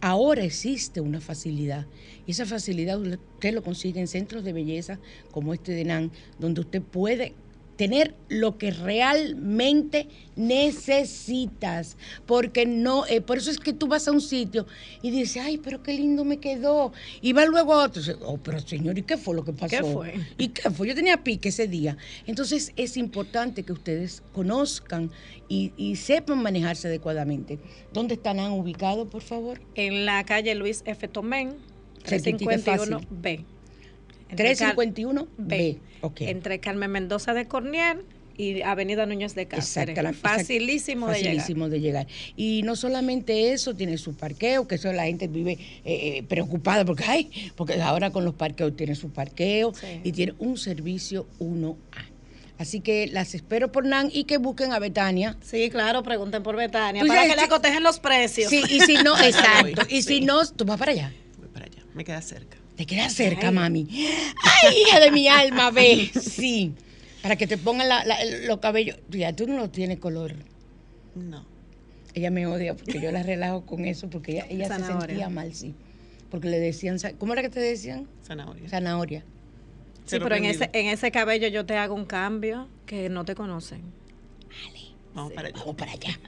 [0.00, 1.86] Ahora existe una facilidad
[2.26, 5.00] y esa facilidad usted lo consigue en centros de belleza
[5.30, 7.32] como este de NAN, donde usted puede
[7.76, 14.12] tener lo que realmente necesitas, porque no, eh, por eso es que tú vas a
[14.12, 14.66] un sitio
[15.02, 18.60] y dices, ay, pero qué lindo me quedó, y va luego a otro, oh, pero
[18.60, 19.76] señor, ¿y qué fue lo que pasó?
[19.76, 20.14] ¿Qué fue?
[20.38, 20.88] ¿Y qué fue?
[20.88, 21.96] Yo tenía pique ese día.
[22.26, 25.10] Entonces es importante que ustedes conozcan
[25.48, 27.58] y, y sepan manejarse adecuadamente.
[27.92, 29.60] ¿Dónde están han ubicado, por favor?
[29.74, 31.08] en la calle Luis F.
[31.08, 31.56] Tomén,
[32.04, 33.44] Cerquitica, 351B.
[34.42, 35.26] Entre Car- 351B.
[35.38, 35.78] B.
[36.20, 38.04] Entre Carmen Mendoza de Cornier
[38.36, 39.90] y Avenida Núñez de Cáceres.
[39.90, 41.34] Exacto, la- Facilísimo de llegar.
[41.36, 42.06] facilísimo de llegar.
[42.36, 46.84] Y no solamente eso, tiene su parqueo, que eso la gente vive eh, eh, preocupada
[46.84, 50.00] porque, ay, porque ahora con los parqueos tiene su parqueo Sí.
[50.02, 51.76] y tiene un servicio 1A.
[52.58, 55.36] Así que las espero por NAN y que busquen a Betania.
[55.42, 57.02] Sí, claro, pregunten por Betania.
[57.02, 57.46] Para sabes, que le sí.
[57.46, 58.48] acotejen los precios.
[58.50, 59.82] Sí, y si no, exacto.
[59.88, 60.20] Y si sí.
[60.20, 61.12] no, tú vas para allá.
[61.38, 61.82] Voy para allá.
[61.94, 62.56] Me queda cerca.
[62.76, 63.54] Te quedas cerca, Ay.
[63.54, 63.88] mami.
[63.92, 66.10] Ay, hija de mi alma, ve.
[66.20, 66.74] Sí.
[67.22, 68.98] Para que te pongan la- la- los cabellos.
[69.10, 70.34] Ya tú no tienes color.
[71.14, 71.46] No.
[72.14, 75.54] Ella me odia porque yo la relajo con eso, porque ella, ella se sentía mal,
[75.54, 75.74] sí.
[76.30, 78.06] Porque le decían, ¿cómo era que te decían?
[78.26, 78.68] Zanahoria.
[78.68, 79.24] Zanahoria.
[80.04, 83.34] Sí, pero en ese, en ese cabello yo te hago un cambio que no te
[83.34, 83.80] conocen.
[85.14, 85.58] Vamos para allá.
[85.60, 86.18] Vamos para allá.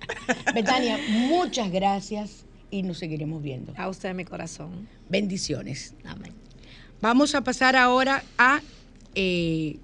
[0.55, 2.46] Betania, muchas gracias
[2.77, 3.73] y nos seguiremos viendo.
[3.79, 4.87] A usted, mi corazón.
[5.09, 5.95] Bendiciones.
[6.05, 6.35] Amén.
[7.01, 8.61] Vamos a pasar ahora a
[9.15, 9.79] eh,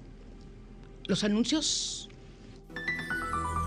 [1.07, 2.07] los anuncios.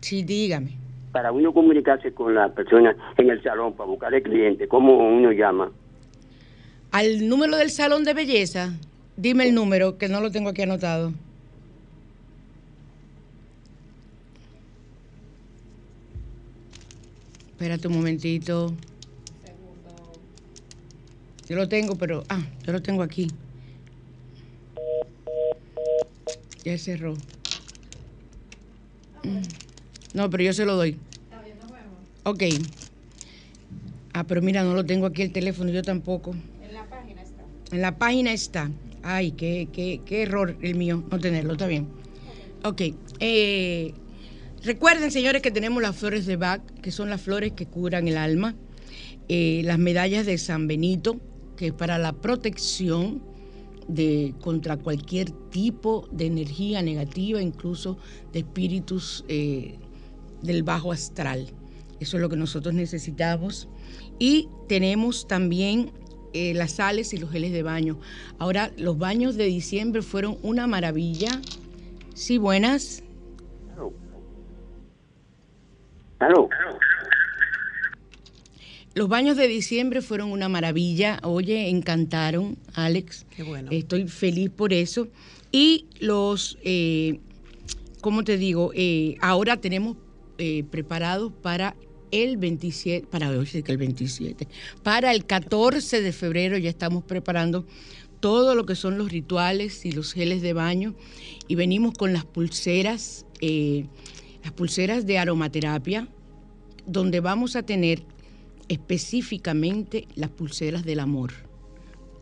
[0.00, 0.81] Sí, dígame.
[1.12, 4.66] Para uno comunicarse con la persona en el salón para buscar el cliente.
[4.66, 5.70] ¿Cómo uno llama?
[6.90, 8.72] Al número del salón de belleza,
[9.16, 11.12] dime el número, que no lo tengo aquí anotado.
[17.52, 18.74] Espérate un momentito.
[21.48, 22.24] Yo lo tengo, pero...
[22.28, 23.28] Ah, yo lo tengo aquí.
[26.64, 27.14] Ya cerró.
[29.22, 29.61] Mm.
[30.14, 30.96] No, pero yo se lo doy.
[32.24, 32.42] Ok.
[34.12, 36.34] Ah, pero mira, no lo tengo aquí el teléfono, yo tampoco.
[36.62, 37.44] En la página está.
[37.72, 38.70] En la página está.
[39.02, 41.88] Ay, qué, qué, qué error el mío no tenerlo, está bien.
[42.64, 42.82] Ok.
[43.18, 43.94] eh,
[44.62, 48.16] recuerden, señores, que tenemos las flores de Bach, que son las flores que curan el
[48.16, 48.54] alma.
[49.28, 51.18] eh, las medallas de San Benito,
[51.56, 53.22] que es para la protección
[53.88, 57.96] de, contra cualquier tipo de energía negativa, incluso
[58.32, 59.76] de espíritus eh,
[60.42, 61.48] del bajo astral.
[62.00, 63.68] Eso es lo que nosotros necesitamos.
[64.18, 65.92] Y tenemos también
[66.32, 67.98] eh, las sales y los geles de baño.
[68.38, 71.40] Ahora, los baños de diciembre fueron una maravilla.
[72.14, 73.02] Sí, buenas.
[78.94, 81.18] Los baños de diciembre fueron una maravilla.
[81.22, 83.26] Oye, encantaron, Alex.
[83.34, 83.70] Qué bueno.
[83.70, 85.08] Estoy feliz por eso.
[85.50, 87.20] Y los, eh,
[88.00, 88.70] ¿cómo te digo?
[88.74, 89.96] Eh, ahora tenemos
[90.44, 91.76] eh, preparados para
[92.10, 94.48] el 27, para el 27,
[94.82, 97.64] para el 14 de febrero ya estamos preparando
[98.18, 100.96] todo lo que son los rituales y los geles de baño
[101.46, 103.86] y venimos con las pulseras, eh,
[104.42, 106.08] las pulseras de aromaterapia,
[106.88, 108.02] donde vamos a tener
[108.66, 111.30] específicamente las pulseras del amor,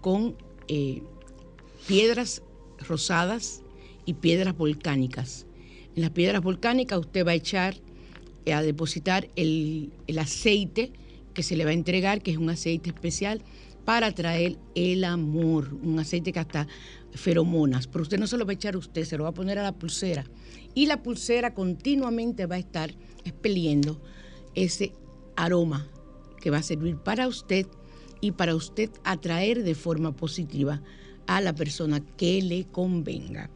[0.03, 0.37] con
[0.69, 1.03] eh,
[1.89, 2.43] piedras
[2.87, 3.63] rosadas
[4.05, 5.47] y piedras volcánicas.
[5.97, 7.81] En las piedras volcánicas usted va a echar,
[8.47, 10.93] a depositar el, el aceite
[11.35, 13.43] que se le va a entregar, que es un aceite especial
[13.85, 16.67] para traer el amor, un aceite que hasta
[17.13, 19.35] feromonas, pero usted no se lo va a echar a usted, se lo va a
[19.35, 20.25] poner a la pulsera
[20.75, 24.01] y la pulsera continuamente va a estar expeliendo
[24.55, 24.93] ese
[25.37, 25.89] aroma
[26.41, 27.67] que va a servir para usted
[28.21, 30.83] y para usted atraer de forma positiva
[31.27, 33.51] a la persona que le convenga.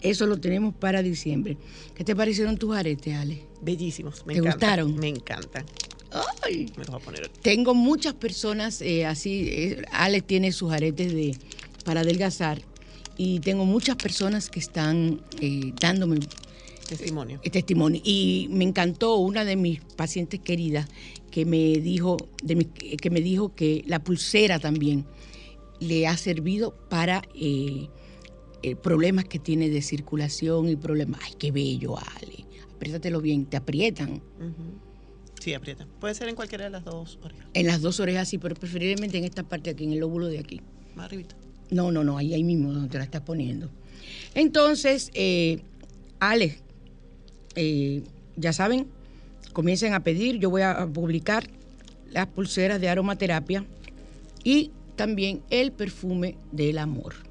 [0.00, 1.56] Eso lo tenemos para diciembre.
[1.94, 3.42] ¿Qué te parecieron tus aretes, Ale?
[3.62, 4.24] Bellísimos.
[4.26, 4.96] Me ¿Te encantan, gustaron?
[4.96, 5.64] Me encantan.
[6.42, 7.28] Ay, Me los voy a poner.
[7.42, 9.48] tengo muchas personas eh, así.
[9.48, 11.36] eh, Ale tiene sus aretes de,
[11.84, 12.62] para adelgazar
[13.16, 16.20] y tengo muchas personas que están eh, dándome
[16.88, 17.40] Testimonio.
[17.42, 18.00] el testimonio.
[18.04, 20.86] Y me encantó una de mis pacientes queridas
[21.30, 25.04] que me dijo, de mi- que me dijo que la pulsera también
[25.80, 27.88] le ha servido para eh,
[28.62, 31.20] eh, problemas que tiene de circulación y problemas.
[31.24, 32.44] Ay, qué bello, Ale.
[32.74, 34.22] Apriétatelo bien, te aprietan.
[35.40, 35.86] Sí, aprieta.
[36.00, 37.46] Puede ser en cualquiera de las dos orejas.
[37.54, 40.38] En las dos orejas sí, pero preferiblemente en esta parte aquí, en el lóbulo de
[40.38, 40.60] aquí.
[40.94, 41.36] Más arribita.
[41.70, 43.70] No, no, no, ahí, ahí mismo donde te la estás poniendo.
[44.34, 45.60] Entonces, eh,
[46.20, 46.58] Ale,
[47.54, 48.02] eh,
[48.36, 48.88] ya saben,
[49.52, 51.48] comiencen a pedir, yo voy a publicar
[52.10, 53.64] las pulseras de aromaterapia
[54.44, 57.25] y también el perfume del amor.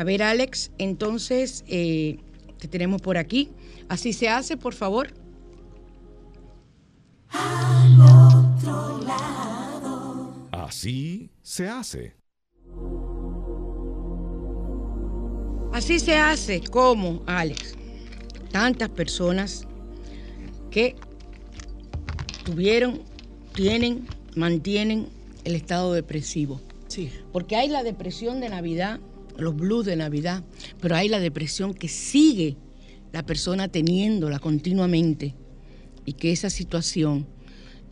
[0.00, 2.20] A ver, Alex, entonces eh,
[2.58, 3.50] te tenemos por aquí.
[3.86, 5.12] Así se hace, por favor.
[7.28, 10.48] Al otro lado.
[10.52, 12.14] Así se hace.
[15.74, 17.74] Así se hace como, Alex,
[18.52, 19.66] tantas personas
[20.70, 20.96] que
[22.46, 23.02] tuvieron,
[23.52, 25.10] tienen, mantienen
[25.44, 26.58] el estado depresivo.
[26.88, 27.12] Sí.
[27.34, 28.98] Porque hay la depresión de Navidad,
[29.40, 30.44] los blues de Navidad,
[30.80, 32.56] pero hay la depresión que sigue
[33.12, 35.34] la persona teniéndola continuamente
[36.04, 37.26] y que esa situación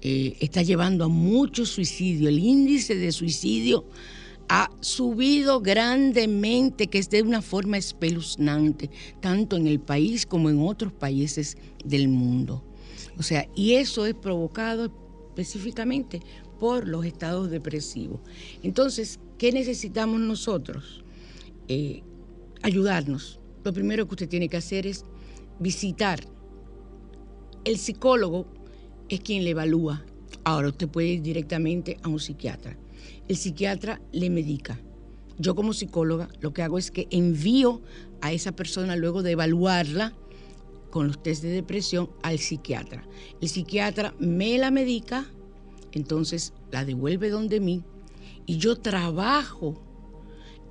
[0.01, 2.29] eh, está llevando a mucho suicidio.
[2.29, 3.85] El índice de suicidio
[4.49, 8.91] ha subido grandemente, que es de una forma espeluznante,
[9.21, 12.65] tanto en el país como en otros países del mundo.
[13.19, 14.91] O sea, y eso es provocado
[15.29, 16.21] específicamente
[16.59, 18.21] por los estados depresivos.
[18.63, 21.05] Entonces, ¿qué necesitamos nosotros?
[21.69, 22.03] Eh,
[22.63, 23.41] ayudarnos.
[23.65, 25.05] Lo primero que usted tiene que hacer es
[25.59, 26.21] visitar.
[27.65, 28.47] El psicólogo
[29.09, 30.05] es quien le evalúa.
[30.45, 32.77] Ahora usted puede ir directamente a un psiquiatra.
[33.29, 34.81] El psiquiatra le medica.
[35.39, 37.83] Yo como psicóloga lo que hago es que envío
[38.21, 40.15] a esa persona luego de evaluarla
[40.91, 43.07] con los test de depresión al psiquiatra.
[43.41, 45.27] El psiquiatra me la medica,
[45.93, 47.85] entonces la devuelve donde mí
[48.47, 49.81] y yo trabajo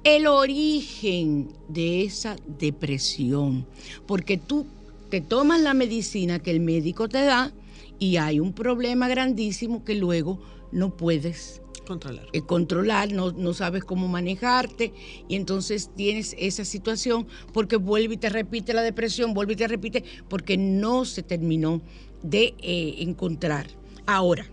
[0.07, 3.67] el origen de esa depresión,
[4.05, 4.65] porque tú
[5.09, 7.51] te tomas la medicina que el médico te da
[7.99, 10.39] y hay un problema grandísimo que luego
[10.71, 12.25] no puedes Controlar.
[12.31, 14.93] eh, controlar, no, no sabes cómo manejarte
[15.27, 19.67] y entonces tienes esa situación porque vuelve y te repite la depresión, vuelve y te
[19.67, 21.81] repite porque no se terminó
[22.23, 23.67] de eh, encontrar.
[24.05, 24.45] Ahora,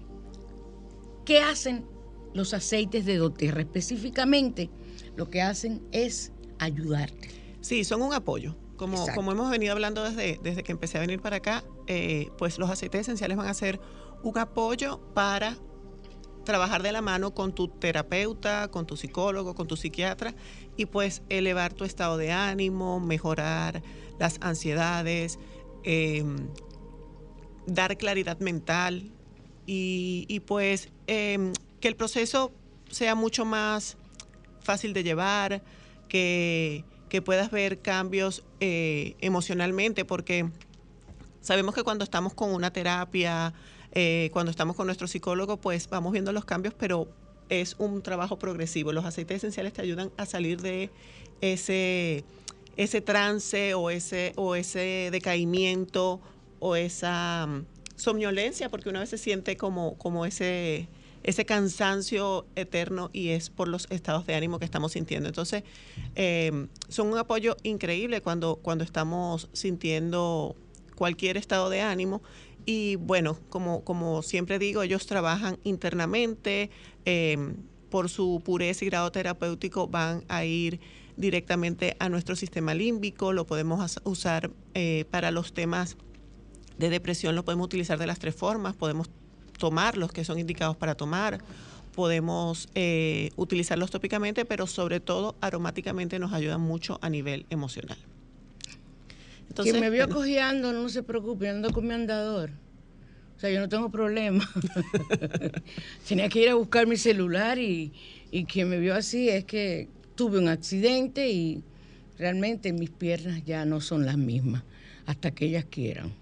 [1.24, 1.84] ¿qué hacen
[2.32, 3.60] los aceites de doTERRA?
[3.60, 4.68] Específicamente,
[5.16, 7.30] lo que hacen es ayudarte.
[7.60, 8.56] Sí, son un apoyo.
[8.76, 9.14] Como, Exacto.
[9.14, 12.68] como hemos venido hablando desde, desde que empecé a venir para acá, eh, pues los
[12.70, 13.80] aceites esenciales van a ser
[14.22, 15.56] un apoyo para
[16.44, 20.34] trabajar de la mano con tu terapeuta, con tu psicólogo, con tu psiquiatra
[20.76, 23.82] y pues elevar tu estado de ánimo, mejorar
[24.18, 25.38] las ansiedades,
[25.84, 26.24] eh,
[27.66, 29.10] dar claridad mental
[29.66, 32.52] y, y, pues eh, que el proceso
[32.90, 33.96] sea mucho más
[34.64, 35.62] fácil de llevar,
[36.08, 40.48] que, que puedas ver cambios eh, emocionalmente, porque
[41.40, 43.54] sabemos que cuando estamos con una terapia,
[43.92, 47.08] eh, cuando estamos con nuestro psicólogo, pues vamos viendo los cambios, pero
[47.48, 48.92] es un trabajo progresivo.
[48.92, 50.90] Los aceites esenciales te ayudan a salir de
[51.40, 52.24] ese,
[52.76, 56.20] ese trance o ese, o ese decaimiento
[56.58, 57.64] o esa um,
[57.96, 60.88] somnolencia, porque una vez se siente como, como ese,
[61.24, 65.28] ese cansancio eterno y es por los estados de ánimo que estamos sintiendo.
[65.28, 65.64] Entonces,
[66.14, 70.54] eh, son un apoyo increíble cuando, cuando estamos sintiendo
[70.94, 72.22] cualquier estado de ánimo.
[72.66, 76.70] Y bueno, como, como siempre digo, ellos trabajan internamente,
[77.04, 77.54] eh,
[77.94, 80.80] por su pureza y grado terapéutico van a ir
[81.16, 85.96] directamente a nuestro sistema límbico, lo podemos usar eh, para los temas
[86.76, 89.08] de depresión, lo podemos utilizar de las tres formas, podemos
[89.58, 91.38] tomar los que son indicados para tomar,
[91.94, 97.98] podemos eh, utilizarlos tópicamente, pero sobre todo aromáticamente nos ayudan mucho a nivel emocional.
[99.48, 100.16] Entonces, Quien me vio bueno.
[100.16, 102.50] cojeando, no se preocupe, ando con mi andador.
[103.36, 104.48] O sea, yo no tengo problema.
[106.08, 107.92] Tenía que ir a buscar mi celular y,
[108.30, 111.62] y quien me vio así es que tuve un accidente y
[112.18, 114.62] realmente mis piernas ya no son las mismas
[115.06, 116.12] hasta que ellas quieran.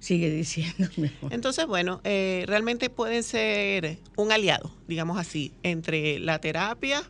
[0.00, 1.12] Sigue diciéndome.
[1.30, 7.02] Entonces, bueno, eh, realmente pueden ser un aliado, digamos así, entre la terapia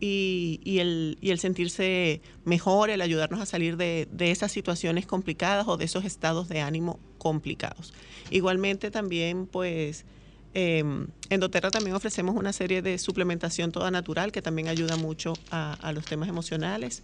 [0.00, 5.06] y, y, el, y el, sentirse mejor, el ayudarnos a salir de, de, esas situaciones
[5.06, 7.92] complicadas o de esos estados de ánimo complicados.
[8.30, 10.06] Igualmente también, pues,
[10.54, 10.82] eh,
[11.28, 15.74] en doTERRA también ofrecemos una serie de suplementación toda natural que también ayuda mucho a,
[15.74, 17.02] a los temas emocionales.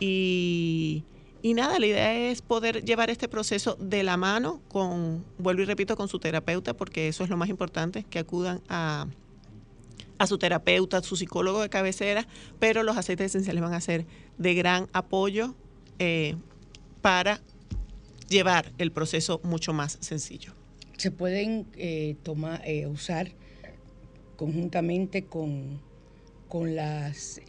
[0.00, 1.04] Y,
[1.42, 5.64] y, nada, la idea es poder llevar este proceso de la mano con, vuelvo y
[5.64, 9.06] repito, con su terapeuta, porque eso es lo más importante, que acudan a
[10.22, 12.28] a su terapeuta, a su psicólogo de cabecera,
[12.60, 14.06] pero los aceites esenciales van a ser
[14.38, 15.56] de gran apoyo
[15.98, 16.36] eh,
[17.00, 17.40] para
[18.28, 20.52] llevar el proceso mucho más sencillo.
[20.96, 23.32] Se pueden eh, tomar, eh, usar
[24.36, 25.80] conjuntamente con,
[26.48, 27.40] con las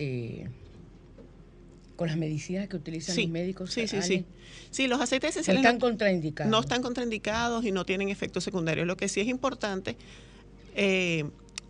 [2.03, 3.71] con las medicinas que utilizan sí, los médicos.
[3.71, 4.25] Sí, sí, sí.
[4.71, 6.51] Sí, los aceites esenciales no están contraindicados.
[6.51, 8.85] No están contraindicados y no tienen efectos secundarios.
[8.85, 9.95] Lo que sí es importante
[10.75, 11.23] eh,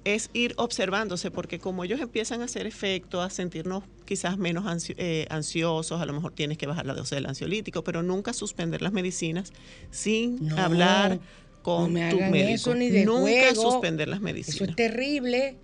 [0.06, 4.96] es ir observándose, porque como ellos empiezan a hacer efecto, a sentirnos quizás menos ansio,
[4.98, 8.82] eh, ansiosos, a lo mejor tienes que bajar la dosis del ansiolítico, pero nunca suspender
[8.82, 9.54] las medicinas
[9.92, 11.20] sin no, hablar
[11.62, 12.56] con no tu médico.
[12.56, 13.72] Eso ni de nunca juego.
[13.72, 14.56] suspender las medicinas.
[14.56, 15.58] Eso es terrible.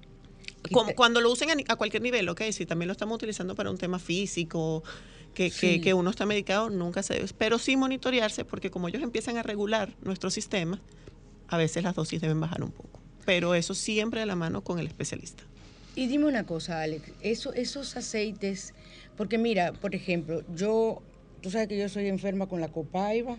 [0.72, 3.72] Como, cuando lo usen a, a, cualquier nivel, ok, si también lo estamos utilizando para
[3.72, 4.84] un tema físico,
[5.34, 5.76] que, Sí.
[5.78, 7.28] que, que uno está medicado, nunca se debe.
[7.38, 10.82] Pero sí monitorearse, porque como ellos empiezan a regular nuestro sistema,
[11.48, 13.00] a veces las dosis deben bajar un poco.
[13.26, 15.44] Pero eso siempre de la mano con el especialista.
[15.96, 18.74] Y dime una cosa, Alex, eso, esos aceites,
[19.18, 21.02] porque mira, por ejemplo, yo,
[21.42, 23.38] tú sabes que yo soy enferma con la copaiba,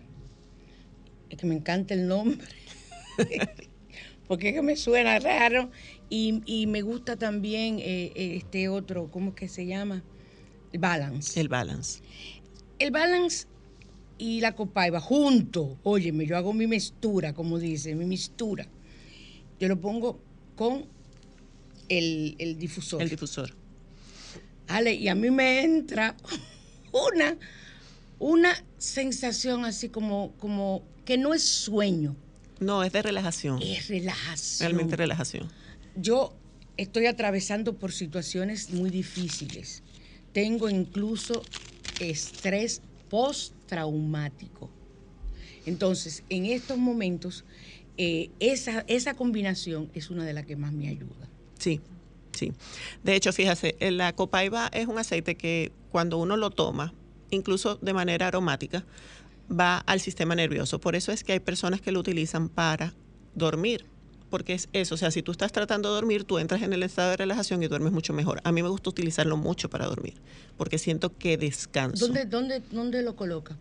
[1.31, 2.47] es que me encanta el nombre,
[4.29, 5.71] porque es que me suena raro,
[6.11, 10.03] y, y me gusta también eh, eh, este otro, ¿cómo es que se llama?
[10.73, 11.41] El Balance.
[11.41, 12.03] El balance.
[12.79, 13.47] El balance
[14.19, 18.67] y la copaiba junto, óyeme, yo hago mi mistura, como dice, mi mistura.
[19.59, 20.21] Yo lo pongo
[20.57, 20.85] con
[21.89, 23.01] el, el difusor.
[23.03, 23.55] El difusor.
[24.69, 26.17] Ale, y a mí me entra
[27.15, 27.37] una,
[28.19, 32.15] una sensación así como, como que no es sueño,
[32.61, 33.61] No, es de relajación.
[33.63, 34.69] es relajación.
[34.71, 35.51] Realmente relajación.
[35.97, 36.35] Yo
[36.77, 39.83] estoy atravesando por situaciones muy difíciles.
[40.33, 41.43] Tengo incluso
[42.01, 44.71] estrés postraumático.
[45.67, 47.45] Entonces, en estos momentos,
[47.99, 51.29] eh, esa, esa combinación es una de las que más me ayuda.
[51.59, 51.81] Sí,
[52.33, 52.53] sí.
[53.05, 56.95] De hecho, fíjese, la copaiba es un aceite que cuando uno lo toma,
[57.31, 58.87] incluso de manera aromática,
[59.51, 60.81] va al sistema nervioso.
[60.81, 62.95] Por eso es que hay personas que lo utilizan para
[63.35, 63.85] dormir.
[64.31, 66.83] Porque es eso, o sea, si tú estás tratando de dormir, tú entras en el
[66.85, 68.41] estado de relajación y duermes mucho mejor.
[68.45, 70.15] A mí me gusta utilizarlo mucho para dormir,
[70.57, 72.07] porque siento que descanso.
[72.07, 73.59] ¿Dónde, dónde, dónde lo coloca?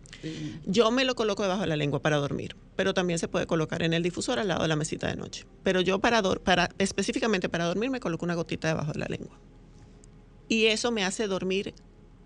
[0.66, 3.82] Yo me lo coloco debajo de la lengua para dormir, pero también se puede colocar
[3.82, 5.44] en el difusor al lado de la mesita de noche.
[5.64, 9.36] Pero yo para, para específicamente para dormir me coloco una gotita debajo de la lengua.
[10.48, 11.74] Y eso me hace dormir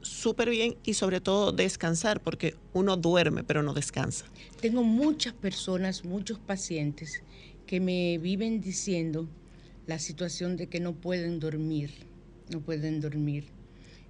[0.03, 4.26] súper bien y sobre todo descansar, porque uno duerme pero no descansa.
[4.61, 7.22] Tengo muchas personas, muchos pacientes
[7.66, 9.28] que me viven diciendo
[9.86, 11.90] la situación de que no pueden dormir,
[12.50, 13.44] no pueden dormir.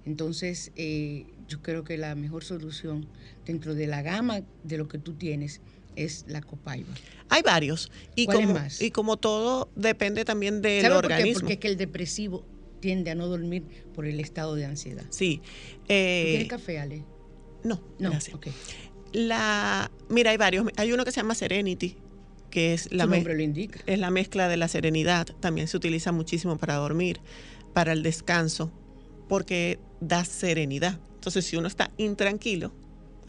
[0.05, 3.07] Entonces, eh, yo creo que la mejor solución
[3.45, 5.61] dentro de la gama de lo que tú tienes
[5.95, 6.93] es la copaiba.
[7.29, 7.91] Hay varios.
[8.15, 8.81] Y ¿Cuál es como, más?
[8.81, 11.13] y como todo depende también del ¿Sabe por qué?
[11.13, 11.39] organismo.
[11.41, 12.45] Porque es que el depresivo
[12.81, 13.63] tiende a no dormir
[13.95, 15.05] por el estado de ansiedad.
[15.09, 15.41] Sí.
[15.43, 17.03] ¿Tú eh, ¿Quieres café, Ale?
[17.63, 18.37] no, No, gracias.
[19.13, 20.67] La, mira, hay varios.
[20.75, 21.95] Hay uno que se llama Serenity,
[22.55, 23.81] que es la, lo indica.
[23.85, 25.27] es la mezcla de la serenidad.
[25.41, 27.19] También se utiliza muchísimo para dormir,
[27.73, 28.71] para el descanso,
[29.27, 30.97] porque da serenidad.
[31.15, 32.71] Entonces, si uno está intranquilo,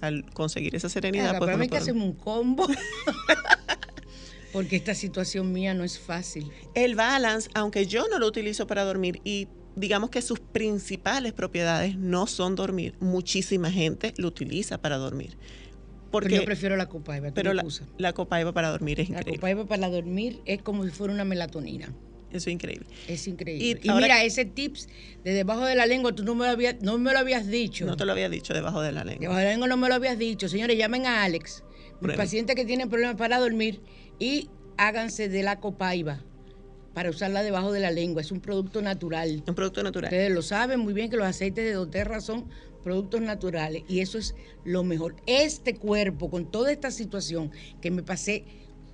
[0.00, 2.68] al conseguir esa serenidad, Venga, pues pero a uno mí que hacemos un combo.
[4.52, 6.48] Porque esta situación mía no es fácil.
[6.74, 11.96] El balance, aunque yo no lo utilizo para dormir y digamos que sus principales propiedades
[11.96, 15.36] no son dormir, muchísima gente lo utiliza para dormir.
[16.10, 17.28] Porque, Pero yo prefiero la copaiba.
[17.28, 17.64] ¿tú pero la,
[17.98, 19.38] la copaiba para dormir es La increíble.
[19.38, 21.86] copaiba para dormir es como si fuera una melatonina.
[22.30, 22.86] Eso es increíble.
[23.08, 23.64] Es increíble.
[23.82, 24.88] Y Y, ahora- mira, ese tips
[25.24, 27.86] de debajo de la lengua, tú no me lo habías, no me lo habías dicho.
[27.86, 29.20] No te lo había dicho debajo de la lengua.
[29.20, 30.48] Debajo de la lengua no me lo habías dicho.
[30.48, 31.62] Señores, llamen a Alex,
[32.00, 32.16] Prueben.
[32.16, 33.80] pacientes que tienen problemas para dormir,
[34.18, 36.22] y háganse de la copaiba
[36.94, 38.22] para usarla debajo de la lengua.
[38.22, 39.42] Es un producto natural.
[39.46, 40.08] Un producto natural.
[40.10, 42.48] Ustedes lo saben muy bien que los aceites de doTERRA son
[42.86, 45.16] productos naturales y eso es lo mejor.
[45.26, 48.44] Este cuerpo, con toda esta situación que me pasé,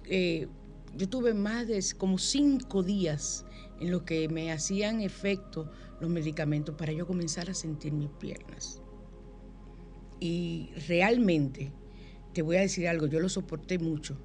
[0.06, 0.48] eh,
[0.96, 3.44] yo tuve más de como cinco días
[3.80, 5.70] en los que me hacían efecto
[6.00, 8.80] los medicamentos para yo comenzar a sentir mis piernas.
[10.20, 11.70] Y realmente,
[12.32, 14.16] te voy a decir algo, yo lo soporté mucho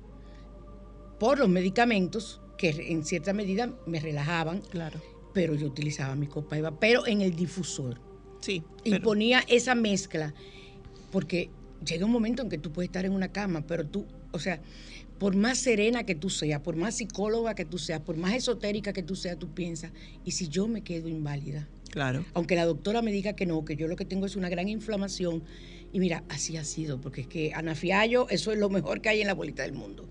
[1.19, 5.01] por los medicamentos que en cierta medida me relajaban, Claro.
[5.33, 8.06] pero yo utilizaba mi copaiba, pero en el difusor.
[8.47, 8.63] Sí.
[8.85, 10.33] Y pero- ponía esa mezcla,
[11.11, 11.49] porque
[11.85, 14.61] llega un momento en que tú puedes estar en una cama, pero tú, o sea,
[15.19, 18.93] por más serena que tú seas, por más psicóloga que tú seas, por más esotérica
[18.93, 19.91] que tú seas, tú piensas,
[20.23, 21.67] ¿y si yo me quedo inválida?
[21.89, 22.23] Claro.
[22.33, 24.69] Aunque la doctora me diga que no, que yo lo que tengo es una gran
[24.69, 25.43] inflamación.
[25.93, 29.21] Y mira, así ha sido, porque es que anafiallo, eso es lo mejor que hay
[29.21, 30.07] en la bolita del mundo.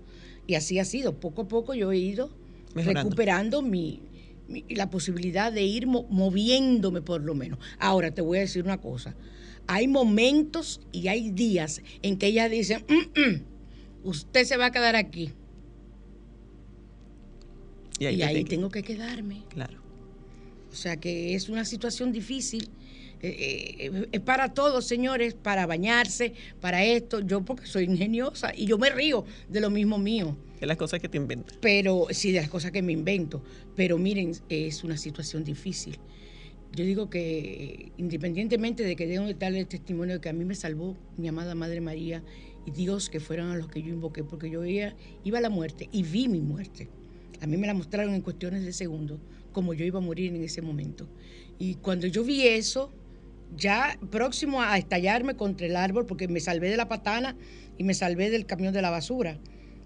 [0.47, 1.19] Y así ha sido.
[1.19, 2.29] Poco a poco yo he ido
[2.75, 3.03] Mejorando.
[3.03, 4.06] recuperando mi, mi-
[4.69, 7.59] la posibilidad de ir mo- moviéndome por lo menos.
[7.79, 9.15] Ahora te voy a decir una cosa.
[9.67, 13.43] Hay momentos y hay días en que ellas dicen, "Mm, mm,
[14.03, 15.31] usted se va a quedar aquí.
[17.99, 19.43] Y ahí, y ahí tengo que quedarme.
[19.49, 19.79] Claro.
[20.71, 22.69] O sea que es una situación difícil.
[23.21, 27.19] Eh, eh, es para todos, señores, para bañarse, para esto.
[27.21, 30.37] Yo porque soy ingeniosa y yo me río de lo mismo mío.
[30.59, 31.57] De las cosas que te inventas.
[31.61, 33.43] Pero sí, de las cosas que me invento.
[33.75, 35.99] Pero miren, es una situación difícil.
[36.75, 40.55] Yo digo que independientemente de que debo darle el testimonio de que a mí me
[40.55, 42.23] salvó mi amada Madre María
[42.65, 44.93] y Dios que fueron a los que yo invoqué, porque yo iba,
[45.23, 46.89] iba a la muerte y vi mi muerte.
[47.41, 49.19] A mí me la mostraron en cuestiones de segundos,
[49.53, 51.07] como yo iba a morir en ese momento.
[51.59, 52.91] Y cuando yo vi eso,
[53.55, 57.35] ya próximo a estallarme contra el árbol porque me salvé de la patana
[57.77, 59.37] y me salvé del camión de la basura,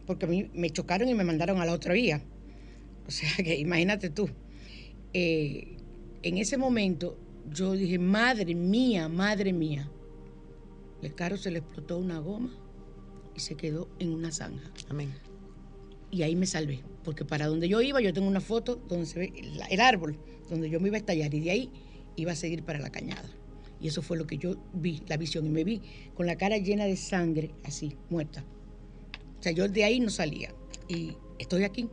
[0.08, 2.22] porque a mí me chocaron y me mandaron a la otra vía.
[3.08, 4.30] O sea que imagínate tú.
[5.14, 5.78] Eh,
[6.24, 7.18] en ese momento
[7.50, 9.90] yo dije, madre mía, madre mía.
[11.02, 12.56] El carro se le explotó una goma
[13.36, 14.72] y se quedó en una zanja.
[14.90, 15.14] Amén.
[16.12, 19.20] Y ahí me salvé, porque para donde yo iba, yo tengo una foto donde se
[19.20, 21.72] ve el, el árbol, donde yo me iba a estallar y de ahí
[22.18, 23.30] iba a seguir para la cañada.
[23.82, 25.82] Y eso fue lo que yo vi, la visión, y me vi
[26.14, 28.44] con la cara llena de sangre, así, muerta.
[29.40, 30.54] O sea, yo de ahí no salía.
[30.88, 31.88] Y estoy aquí.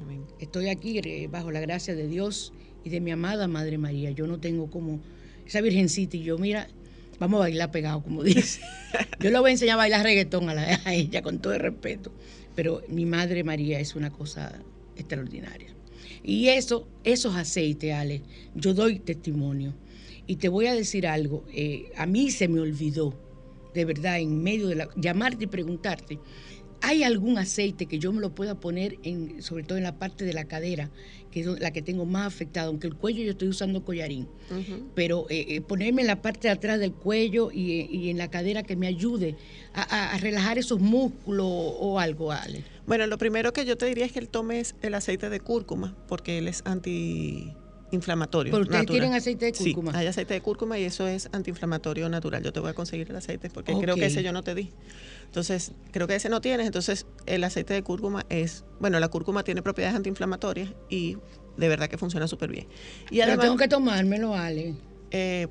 [0.00, 0.22] Amén.
[0.38, 2.52] Estoy aquí eh, bajo la gracia de Dios
[2.84, 4.10] y de mi amada Madre María.
[4.12, 5.00] Yo no tengo como
[5.46, 6.68] esa virgencita y yo, mira,
[7.18, 8.60] vamos a bailar pegado, como dice.
[9.18, 11.60] Yo le voy a enseñar a bailar reggaetón a, la- a ella, con todo el
[11.60, 12.12] respeto.
[12.54, 14.52] Pero mi Madre María es una cosa
[14.96, 15.74] extraordinaria.
[16.22, 18.22] Y eso, esos aceites, Ale,
[18.54, 19.74] yo doy testimonio.
[20.26, 23.14] Y te voy a decir algo, eh, a mí se me olvidó,
[23.74, 24.88] de verdad, en medio de la...
[24.96, 26.18] llamarte y preguntarte,
[26.80, 30.24] ¿hay algún aceite que yo me lo pueda poner, en, sobre todo en la parte
[30.24, 30.90] de la cadera,
[31.30, 34.28] que es la que tengo más afectada, aunque el cuello yo estoy usando collarín?
[34.94, 38.28] Pero eh, eh, ponerme en la parte de atrás del cuello y, y en la
[38.30, 39.36] cadera que me ayude
[39.74, 42.64] a, a- a relajar esos músculos o algo, Ale.
[42.86, 45.96] Bueno, lo primero que yo te diría es que él tomes el aceite de cúrcuma,
[46.08, 46.62] porque él es
[47.86, 48.50] antiinflamatorio.
[48.52, 49.00] Pero ustedes natural.
[49.00, 49.92] tienen aceite de cúrcuma.
[49.92, 52.42] Sí, hay aceite de cúrcuma y eso es antiinflamatorio natural.
[52.42, 54.70] Yo te voy a conseguir el aceite porque creo que ese yo no te di.
[55.26, 56.66] Entonces, creo que ese no tienes.
[56.66, 61.16] Entonces, el aceite de cúrcuma es, bueno, la cúrcuma tiene propiedades antiinflamatorias y
[61.56, 62.66] de verdad que funciona súper bien.
[63.10, 64.74] Y Pero además, tengo que tomármelo, Ale.
[65.10, 65.48] eh,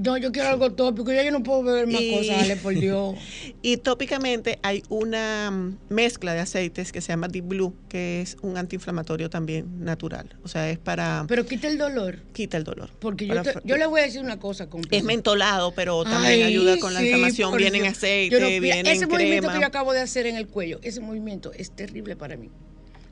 [0.00, 2.72] No, yo quiero algo tópico, ya yo no puedo beber más Y- cosas, Ale, por
[2.80, 3.16] Dios.
[3.62, 8.36] Y tópicamente hay una mm, mezcla de aceites que se llama Deep Blue, que es
[8.42, 10.36] un antiinflamatorio también natural.
[10.44, 12.90] O sea, es para Pero quita el dolor, quita el dolor.
[13.00, 14.88] porque yo, te- yo le voy a decir una cosa, compa.
[14.96, 17.50] es mentolado, pero también Ay, ayuda con la sí, inflamación.
[17.50, 17.96] por Viene en Dios.
[17.96, 20.78] aceite, no- mira, viene ese en movimiento que yo acabo de hacer en el cuello,
[20.82, 22.50] ese movimiento es terrible para mí.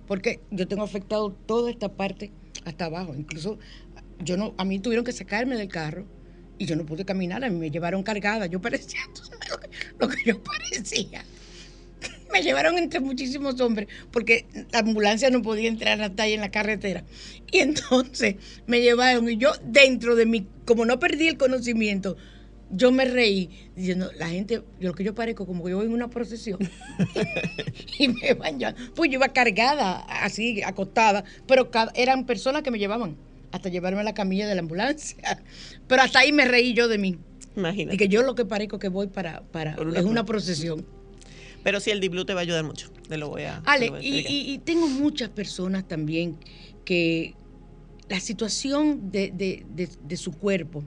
[0.06, 2.30] Porque yo tengo afectado toda esta parte
[2.64, 3.12] hasta abajo.
[3.16, 3.58] Incluso
[4.22, 6.06] yo no, a mí tuvieron que sacarme del carro
[6.58, 8.46] y yo no pude caminar, a mí me llevaron cargada.
[8.46, 9.22] Yo parecía, ¿tú
[9.98, 11.24] lo que, yo parecía?
[12.32, 16.50] Me llevaron entre muchísimos hombres porque la ambulancia no podía entrar hasta ahí en la
[16.50, 17.04] carretera.
[17.50, 18.36] Y entonces
[18.66, 22.16] me llevaron y yo dentro de mí, como no perdí el conocimiento,
[22.70, 25.86] yo me reí diciendo, la gente, yo lo que yo parezco como que yo voy
[25.86, 26.58] en una procesión
[27.98, 32.78] y me van ya, pues yo iba cargada, así, acostada, pero eran personas que me
[32.78, 33.16] llevaban
[33.52, 35.42] hasta llevarme a la camilla de la ambulancia.
[35.88, 37.18] Pero hasta ahí me reí yo de mí.
[37.56, 37.94] Imagínate.
[37.94, 40.84] Y que yo lo que parezco que voy para, para una es una pro- procesión.
[41.62, 42.90] Pero sí, el Deep Blue te va a ayudar mucho.
[43.08, 43.58] Te lo voy a.
[43.64, 44.32] Ale, lo voy a y, explicar.
[44.32, 46.36] y- y tengo muchas personas también
[46.84, 47.34] que
[48.08, 50.84] la situación de, de- de- de su cuerpo,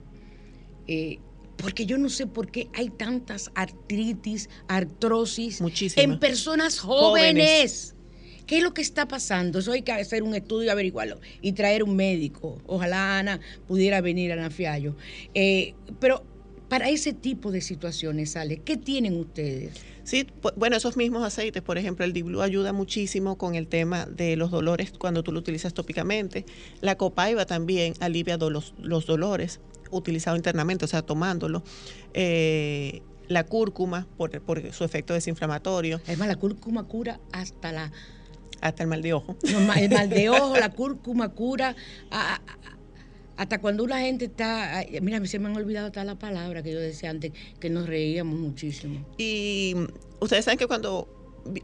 [0.86, 1.18] eh,
[1.56, 6.04] porque yo no sé por qué hay tantas artritis, artrosis Muchísimas.
[6.04, 7.92] en personas jóvenes.
[7.92, 7.94] Jóvenes.
[8.46, 9.58] ¿Qué es lo que está pasando?
[9.58, 12.60] Eso hay que hacer un estudio y averiguarlo y traer un médico.
[12.66, 14.96] Ojalá Ana pudiera venir a Nafiallo.
[15.34, 16.24] Eh, pero
[16.68, 19.72] para ese tipo de situaciones, Ale, ¿qué tienen ustedes?
[20.04, 20.26] Sí,
[20.56, 24.36] bueno, esos mismos aceites, por ejemplo, el Deep Blue ayuda muchísimo con el tema de
[24.36, 26.46] los dolores cuando tú lo utilizas tópicamente.
[26.80, 29.60] La copaiba también alivia los dolores
[29.90, 31.62] utilizado internamente, o sea, tomándolo.
[32.14, 37.92] Eh, la cúrcuma, por, por su efecto desinflamatorio, Además, la cúrcuma cura hasta la
[38.60, 39.36] hasta el mal de ojo.
[39.50, 41.74] No, el mal de ojo, la cúrcuma cura.
[42.10, 42.40] a-
[43.36, 44.84] hasta cuando una gente está.
[45.00, 48.38] Mira, se me han olvidado hasta la palabra que yo decía antes, que nos reíamos
[48.38, 49.02] muchísimo.
[49.16, 49.84] Y mm,
[50.22, 51.08] ustedes saben que cuando,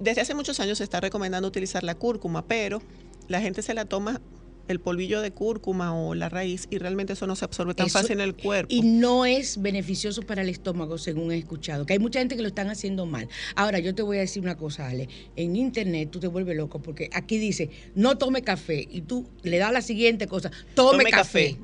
[0.01, 2.81] desde hace muchos años se está recomendando utilizar la cúrcuma, pero
[3.29, 4.23] la gente se la toma
[4.69, 7.99] el polvillo de cúrcuma o la raíz y realmente eso no se absorbe tan Eso-
[7.99, 8.73] fácil en el cuerpo.
[8.75, 11.87] Y no es beneficioso para el estómago, según he escuchado.
[11.87, 13.29] Que hay mucha gente que lo están haciendo mal.
[13.55, 15.09] Ahora, yo te voy a decir una cosa, Ale.
[15.37, 18.87] En internet tú te vuelves loco porque aquí dice, no tome café.
[18.91, 21.57] Y tú le das la siguiente cosa, tome, Tome café.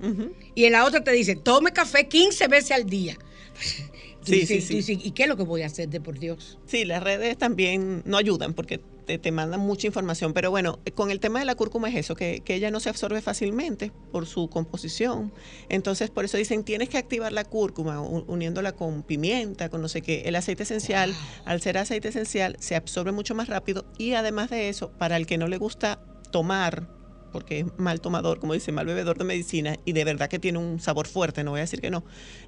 [0.54, 3.16] Y en la otra te dice, tome café 15 veces al día.
[4.22, 4.94] Sí, dices- sí, sí.
[4.94, 6.58] dices, ¿Y qué es lo que voy a hacer de por Dios?
[6.66, 11.10] Sí, las redes también no ayudan porque te, te mandan mucha información, pero bueno, con
[11.10, 14.26] el tema de la cúrcuma es eso, que, que ella no se absorbe fácilmente por
[14.26, 15.32] su composición.
[15.68, 20.02] Entonces, por eso dicen, tienes que activar la cúrcuma uniéndola con pimienta, con no sé
[20.02, 20.22] qué.
[20.26, 24.68] El aceite esencial, al ser aceite esencial, se absorbe mucho más rápido y además de
[24.68, 26.00] eso, para el que no le gusta
[26.30, 26.88] tomar,
[27.32, 30.58] porque es mal tomador, como dice, mal bebedor de medicina y de verdad que tiene
[30.58, 32.04] un sabor fuerte, no voy a decir que no,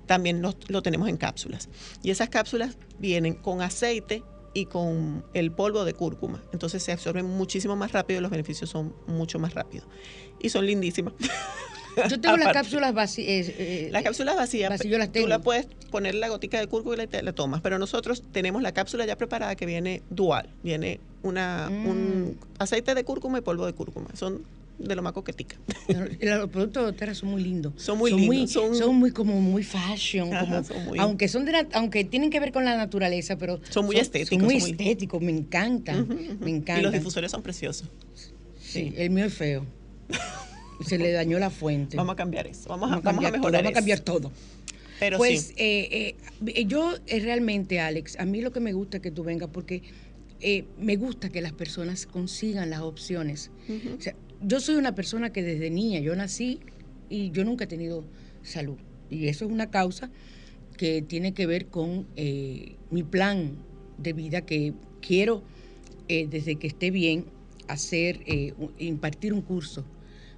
[0.07, 1.69] también lo, lo tenemos en cápsulas.
[2.03, 4.23] Y esas cápsulas vienen con aceite
[4.55, 6.41] y con el polvo de cúrcuma.
[6.53, 9.87] Entonces se absorben muchísimo más rápido y los beneficios son mucho más rápidos.
[10.41, 11.13] Y son lindísimas.
[12.11, 13.49] Yo tengo las cápsulas vacías.
[13.57, 16.95] eh, Las cápsulas vacías, vacías, yo las tú la puedes poner la gotica de cúrcuma
[16.97, 20.99] y la, la tomas, pero nosotros tenemos la cápsula ya preparada que viene dual, viene
[21.23, 21.87] una, Mm.
[21.87, 24.43] un aceite de cúrcuma y polvo de cúrcuma, son
[24.79, 25.57] de lo más coquetica.
[26.21, 27.73] Los productos de doTERRA son muy lindos.
[27.77, 30.33] Son muy lindos, Son, son- muy como muy fashion.
[30.35, 33.37] Ajá, como- son muy- aunque son de la- aunque tienen que ver con la naturaleza,
[33.39, 36.09] pero Son muy estéticos, Son muy son muy- estéticos, me encantan.
[36.41, 36.81] Me encantan.
[36.81, 37.89] Y los difusores son preciosos.
[38.61, 39.65] Sí, el mío es feo.
[40.87, 41.97] Se le dañó la fuente.
[41.97, 43.75] Vamos a cambiar eso, vamos a, Vamos a vamos a cambiar todo, mejorar vamos a
[43.75, 44.33] cambiar todo.
[45.01, 46.17] Pero pues sí, eh,
[46.47, 49.49] eh, yo eh, realmente, Alex, a mí lo que me gusta es que tú vengas
[49.53, 49.83] porque
[50.41, 53.51] eh, me gusta que las personas consigan las opciones.
[53.99, 54.15] O sea,
[54.45, 56.61] yo soy una persona que desde niña, yo nací
[57.09, 58.05] y yo nunca he tenido
[58.43, 58.77] salud.
[59.11, 60.11] Y eso es una causa
[60.77, 63.57] que tiene que ver con eh, mi plan
[63.99, 65.43] de vida que quiero,
[66.09, 67.27] eh, desde que esté bien,
[67.69, 69.85] hacer, eh, impartir un curso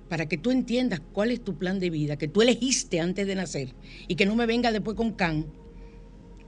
[0.09, 3.35] para que tú entiendas cuál es tu plan de vida, que tú elegiste antes de
[3.35, 3.75] nacer
[4.07, 5.47] y que no me venga después con can,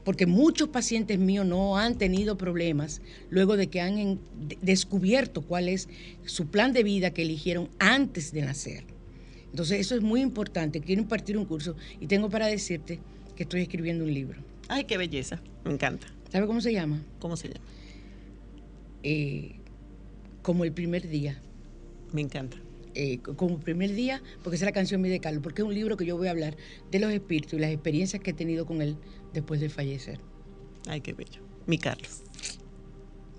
[0.08, 5.42] porque muchos pacientes míos no han tenido problemas luego de que han en- de- descubierto
[5.42, 5.86] cuál es
[6.24, 8.84] su plan de vida que eligieron antes de nacer.
[9.50, 10.80] Entonces eso es muy importante.
[10.80, 13.00] Quiero impartir un curso y tengo para decirte
[13.36, 14.40] que estoy escribiendo un libro.
[14.68, 16.06] ay, qué belleza, me encanta.
[16.32, 17.02] ¿Sabe cómo se llama?
[17.18, 17.60] ¿Cómo se llama?
[19.02, 19.56] Eh,
[20.40, 21.38] como el primer día.
[22.14, 22.56] Me encanta.
[22.94, 25.68] eh, como el primer día, porque esa es la canción mía de Carlos, porque es
[25.68, 26.56] un libro que yo voy a hablar
[26.90, 28.96] de los espíritus y las experiencias que he tenido con él
[29.32, 30.20] después de fallecer.
[30.86, 31.40] Ay, qué bello.
[31.66, 32.22] Mi Carlos.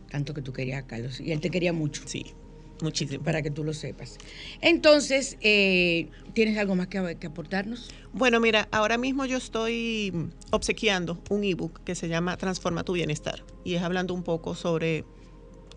[0.09, 2.01] Tanto que tú querías a Carlos y él te quería mucho.
[2.05, 2.33] Sí,
[2.81, 3.23] muchísimo.
[3.23, 4.17] Para que tú lo sepas.
[4.61, 7.89] Entonces, eh, ¿tienes algo más que, que aportarnos?
[8.13, 10.13] Bueno, mira, ahora mismo yo estoy
[10.51, 15.05] obsequiando un ebook que se llama Transforma tu bienestar y es hablando un poco sobre,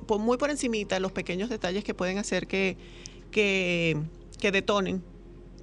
[0.09, 2.77] muy por encimita, los pequeños detalles que pueden hacer que,
[3.31, 3.99] que,
[4.41, 5.03] que detonen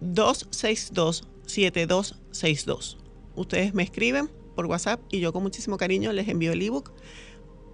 [0.00, 2.98] 849-262-7262.
[3.34, 6.92] Ustedes me escriben por WhatsApp y yo con muchísimo cariño les envío el ebook.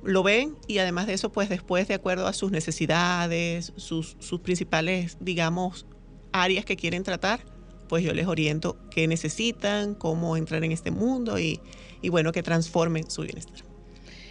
[0.04, 4.40] Lo ven y además de eso, pues después, de acuerdo a sus necesidades, sus, sus
[4.40, 5.86] principales, digamos,
[6.32, 7.40] áreas que quieren tratar,
[7.88, 11.60] pues yo les oriento qué necesitan, cómo entrar en este mundo y,
[12.02, 13.64] y bueno, que transformen su bienestar.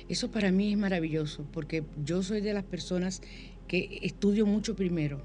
[0.10, 3.22] Eso para mí es maravilloso, porque yo soy de las personas
[3.68, 5.22] que estudio mucho primero.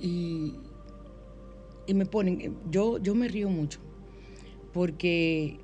[0.00, 0.54] Y,
[1.86, 3.80] y me ponen, yo, yo me río mucho,
[4.72, 5.58] porque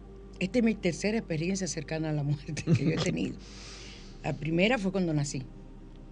[0.45, 3.37] esta es mi tercera experiencia cercana a la muerte que yo he tenido.
[4.25, 5.43] La primera fue cuando nací,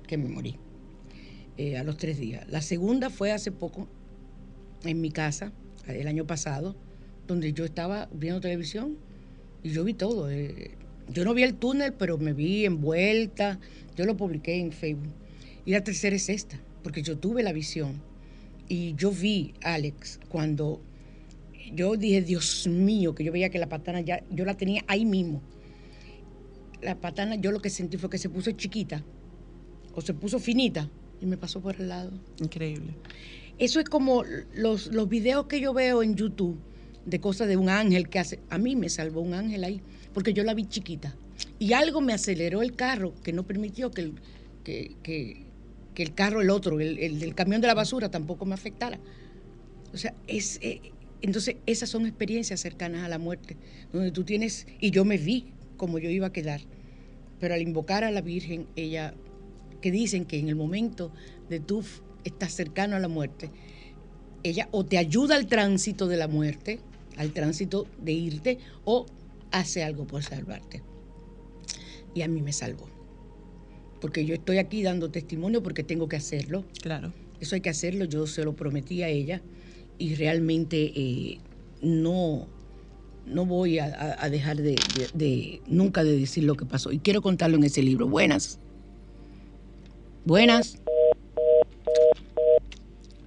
[0.06, 0.56] que me morí,
[1.56, 2.48] eh, a los tres días.
[2.48, 3.88] La segunda fue hace poco,
[4.84, 5.52] en mi casa,
[5.86, 6.76] el año pasado,
[7.26, 8.98] donde yo estaba viendo televisión
[9.64, 10.30] y yo vi todo.
[10.30, 10.76] eh,
[11.12, 13.58] yo no vi el túnel, pero me vi envuelta.
[13.96, 15.12] Yo lo publiqué en Facebook.
[15.64, 18.00] Y la tercera es esta, porque yo tuve la visión.
[18.68, 20.80] Y yo vi, Alex, cuando
[21.74, 25.04] yo dije, Dios mío, que yo veía que la patana ya, yo la tenía ahí
[25.04, 25.42] mismo.
[26.82, 29.04] La patana, yo lo que sentí fue que se puso chiquita
[29.94, 30.88] o se puso finita
[31.20, 32.10] y me pasó por el lado.
[32.40, 32.94] Increíble.
[33.58, 36.58] Eso es como los, los videos que yo veo en YouTube
[37.04, 38.40] de cosas de un ángel que hace.
[38.48, 39.82] A mí me salvó un ángel ahí,
[40.14, 41.14] porque yo la vi chiquita.
[41.58, 44.14] Y algo me aceleró el carro que no permitió que el,
[44.64, 45.44] que, que-
[45.94, 49.00] que el carro, el otro, el, el del camión de la basura, tampoco me afectara.
[49.92, 50.80] O sea, es, eh,
[51.22, 53.56] entonces esas son experiencias cercanas a la muerte,
[53.92, 56.60] donde tú tienes, y yo me vi como yo iba a quedar,
[57.38, 59.14] pero al invocar a la Virgen, ella,
[59.80, 61.12] que dicen que en el momento
[61.48, 61.82] de tú
[62.24, 63.50] estás cercano a la muerte,
[64.42, 66.80] ella o te ayuda al tránsito de la muerte,
[67.16, 69.06] al tránsito de irte, o
[69.50, 70.82] hace algo por salvarte.
[72.14, 72.88] Y a mí me salvó.
[74.00, 76.64] Porque yo estoy aquí dando testimonio porque tengo que hacerlo.
[76.82, 77.12] Claro.
[77.40, 79.42] Eso hay que hacerlo, yo se lo prometí a ella
[80.01, 81.38] y realmente eh,
[81.82, 82.48] no,
[83.26, 86.90] no voy a, dejar de, de- de- nunca de decir lo que pasó.
[86.90, 88.09] Y quiero contarlo en ese libro.
[88.09, 88.59] Buenas.
[90.24, 90.78] Buenas.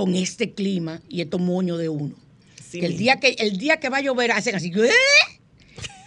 [0.00, 2.14] con este clima y estos moños de uno.
[2.70, 4.72] Sí Que el, día que, el día que va a llover hacen así.
[4.74, 4.90] "¿Eh?".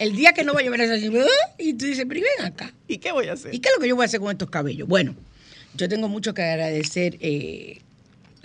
[0.00, 1.06] El día que no va a llover hacen así.
[1.06, 1.24] "¿Eh?".
[1.58, 2.74] Y tú dices, pero ven acá.
[2.88, 3.54] ¿Y qué voy a hacer?
[3.54, 4.88] ¿Y qué es lo que yo voy a hacer con estos cabellos?
[4.88, 5.14] Bueno,
[5.76, 7.82] yo tengo mucho que agradecer eh,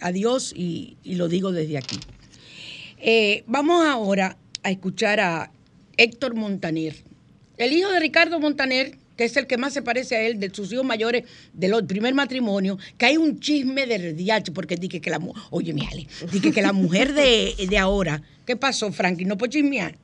[0.02, 1.97] a Dios y, y lo digo desde aquí.
[3.47, 5.52] Vamos ahora a escuchar a
[5.97, 6.95] Héctor Montaner,
[7.58, 10.49] el hijo de Ricardo Montaner, que es el que más se parece a él, de
[10.49, 15.09] sus hijos mayores del primer matrimonio, que hay un chisme de diacho, porque dije que
[15.09, 19.26] la mu- oye, mi Ale, dije que la mujer de, de ahora, ¿qué pasó, Frankie?
[19.26, 19.97] No puedo chismear.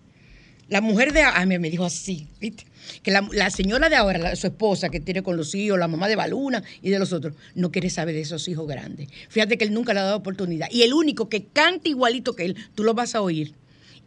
[0.68, 2.66] La mujer de ah, me, me dijo así, ¿viste?
[3.04, 6.10] Que la, la señora de ahora, su esposa que tiene con los hijos, la mamá
[6.10, 9.08] de Baluna y de los otros, no quiere saber de esos hijos grandes.
[9.30, 10.68] Fíjate que él nunca le ha dado oportunidad.
[10.72, 13.54] Y el único que canta igualito que él, tú lo vas a oír,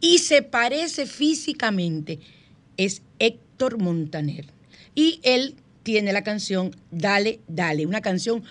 [0.01, 2.19] y se parece físicamente,
[2.77, 4.45] es Héctor Montaner.
[4.99, 8.43] Y él tiene la canción Dale, Dale, una canción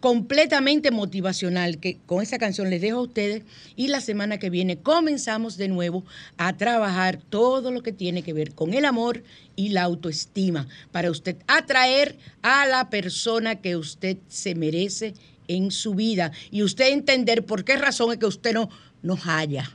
[0.00, 3.44] completamente motivacional que con esa canción les dejo a ustedes
[3.76, 6.04] y la semana que viene comenzamos de nuevo
[6.38, 9.22] a trabajar todo lo que tiene que ver con el amor
[9.54, 15.14] y la autoestima para usted atraer a la persona que usted se merece
[15.46, 18.70] en su vida y usted entender por qué razón es que usted no,
[19.02, 19.70] no halla,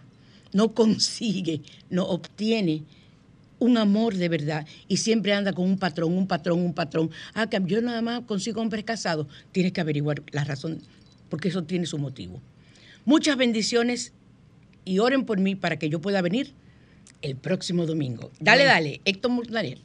[0.51, 2.83] no consigue, no obtiene
[3.59, 7.09] un amor de verdad y siempre anda con un patrón, un patrón, un patrón.
[7.33, 9.27] Ah, que yo nada más consigo hombres casados.
[9.51, 10.81] Tienes que averiguar la razón,
[11.29, 12.41] porque eso tiene su motivo.
[13.05, 14.13] Muchas bendiciones
[14.85, 16.53] y oren por mí para que yo pueda venir
[17.21, 18.31] el próximo domingo.
[18.39, 19.79] Dale, dale, Héctor Montaner.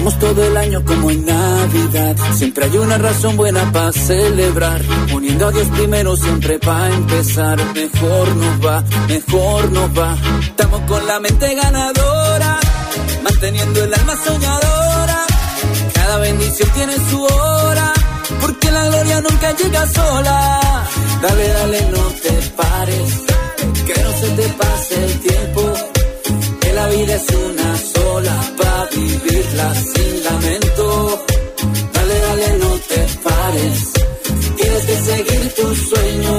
[0.00, 2.16] Pasamos todo el año como en Navidad.
[2.34, 4.80] Siempre hay una razón buena para celebrar.
[5.12, 7.58] Poniendo a Dios primero siempre para empezar.
[7.74, 10.16] Mejor nos va, mejor nos va.
[10.40, 12.58] Estamos con la mente ganadora.
[13.22, 15.26] Manteniendo el alma soñadora.
[15.92, 17.92] Cada bendición tiene su hora.
[18.40, 20.88] Porque la gloria nunca llega sola.
[21.20, 23.12] Dale, dale, no te pares.
[23.84, 25.69] Que no se te pase el tiempo.
[26.80, 31.24] La vida es una sola para vivirla sin lamento.
[31.92, 33.92] Dale, dale, no te pares.
[34.56, 36.29] Tienes que seguir tus sueños.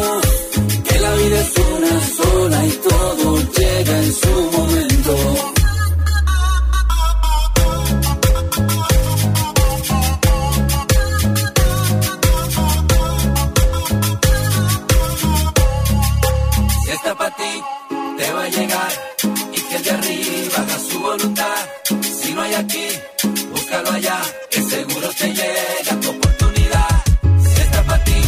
[23.71, 24.21] Búscalo allá.
[24.49, 27.03] Que seguro te llega tu oportunidad.
[27.43, 28.21] Si está para ti,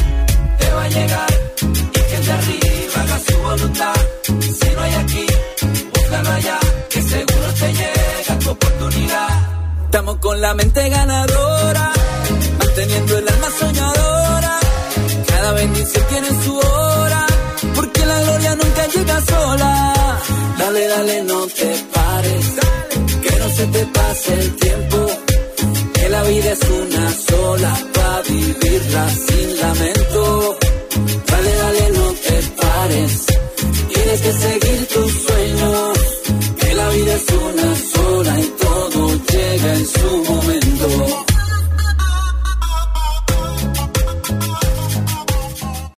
[0.59, 1.33] te va a llegar.
[1.61, 3.95] Y que el de arriba haga su voluntad.
[4.59, 5.25] Si no hay aquí,
[5.93, 6.59] búscalo allá.
[6.89, 9.29] Que seguro te llega tu oportunidad.
[9.85, 11.91] Estamos con la mente ganadora.
[12.59, 14.59] Manteniendo el alma soñadora.
[15.27, 17.25] Cada bendición tiene su hora,
[17.75, 19.93] porque la gloria nunca llega sola.
[20.57, 22.45] Dale, dale, no te pares,
[23.23, 25.22] que no se te pase el tiempo.
[26.13, 30.57] La vida es una sola, para vivirla sin lamento.
[31.25, 33.25] Dale, dale, no te pares,
[33.91, 35.97] tienes que seguir tus sueños.
[36.59, 39.01] Que la vida es una sola y todo
[39.31, 40.32] llega en su momento.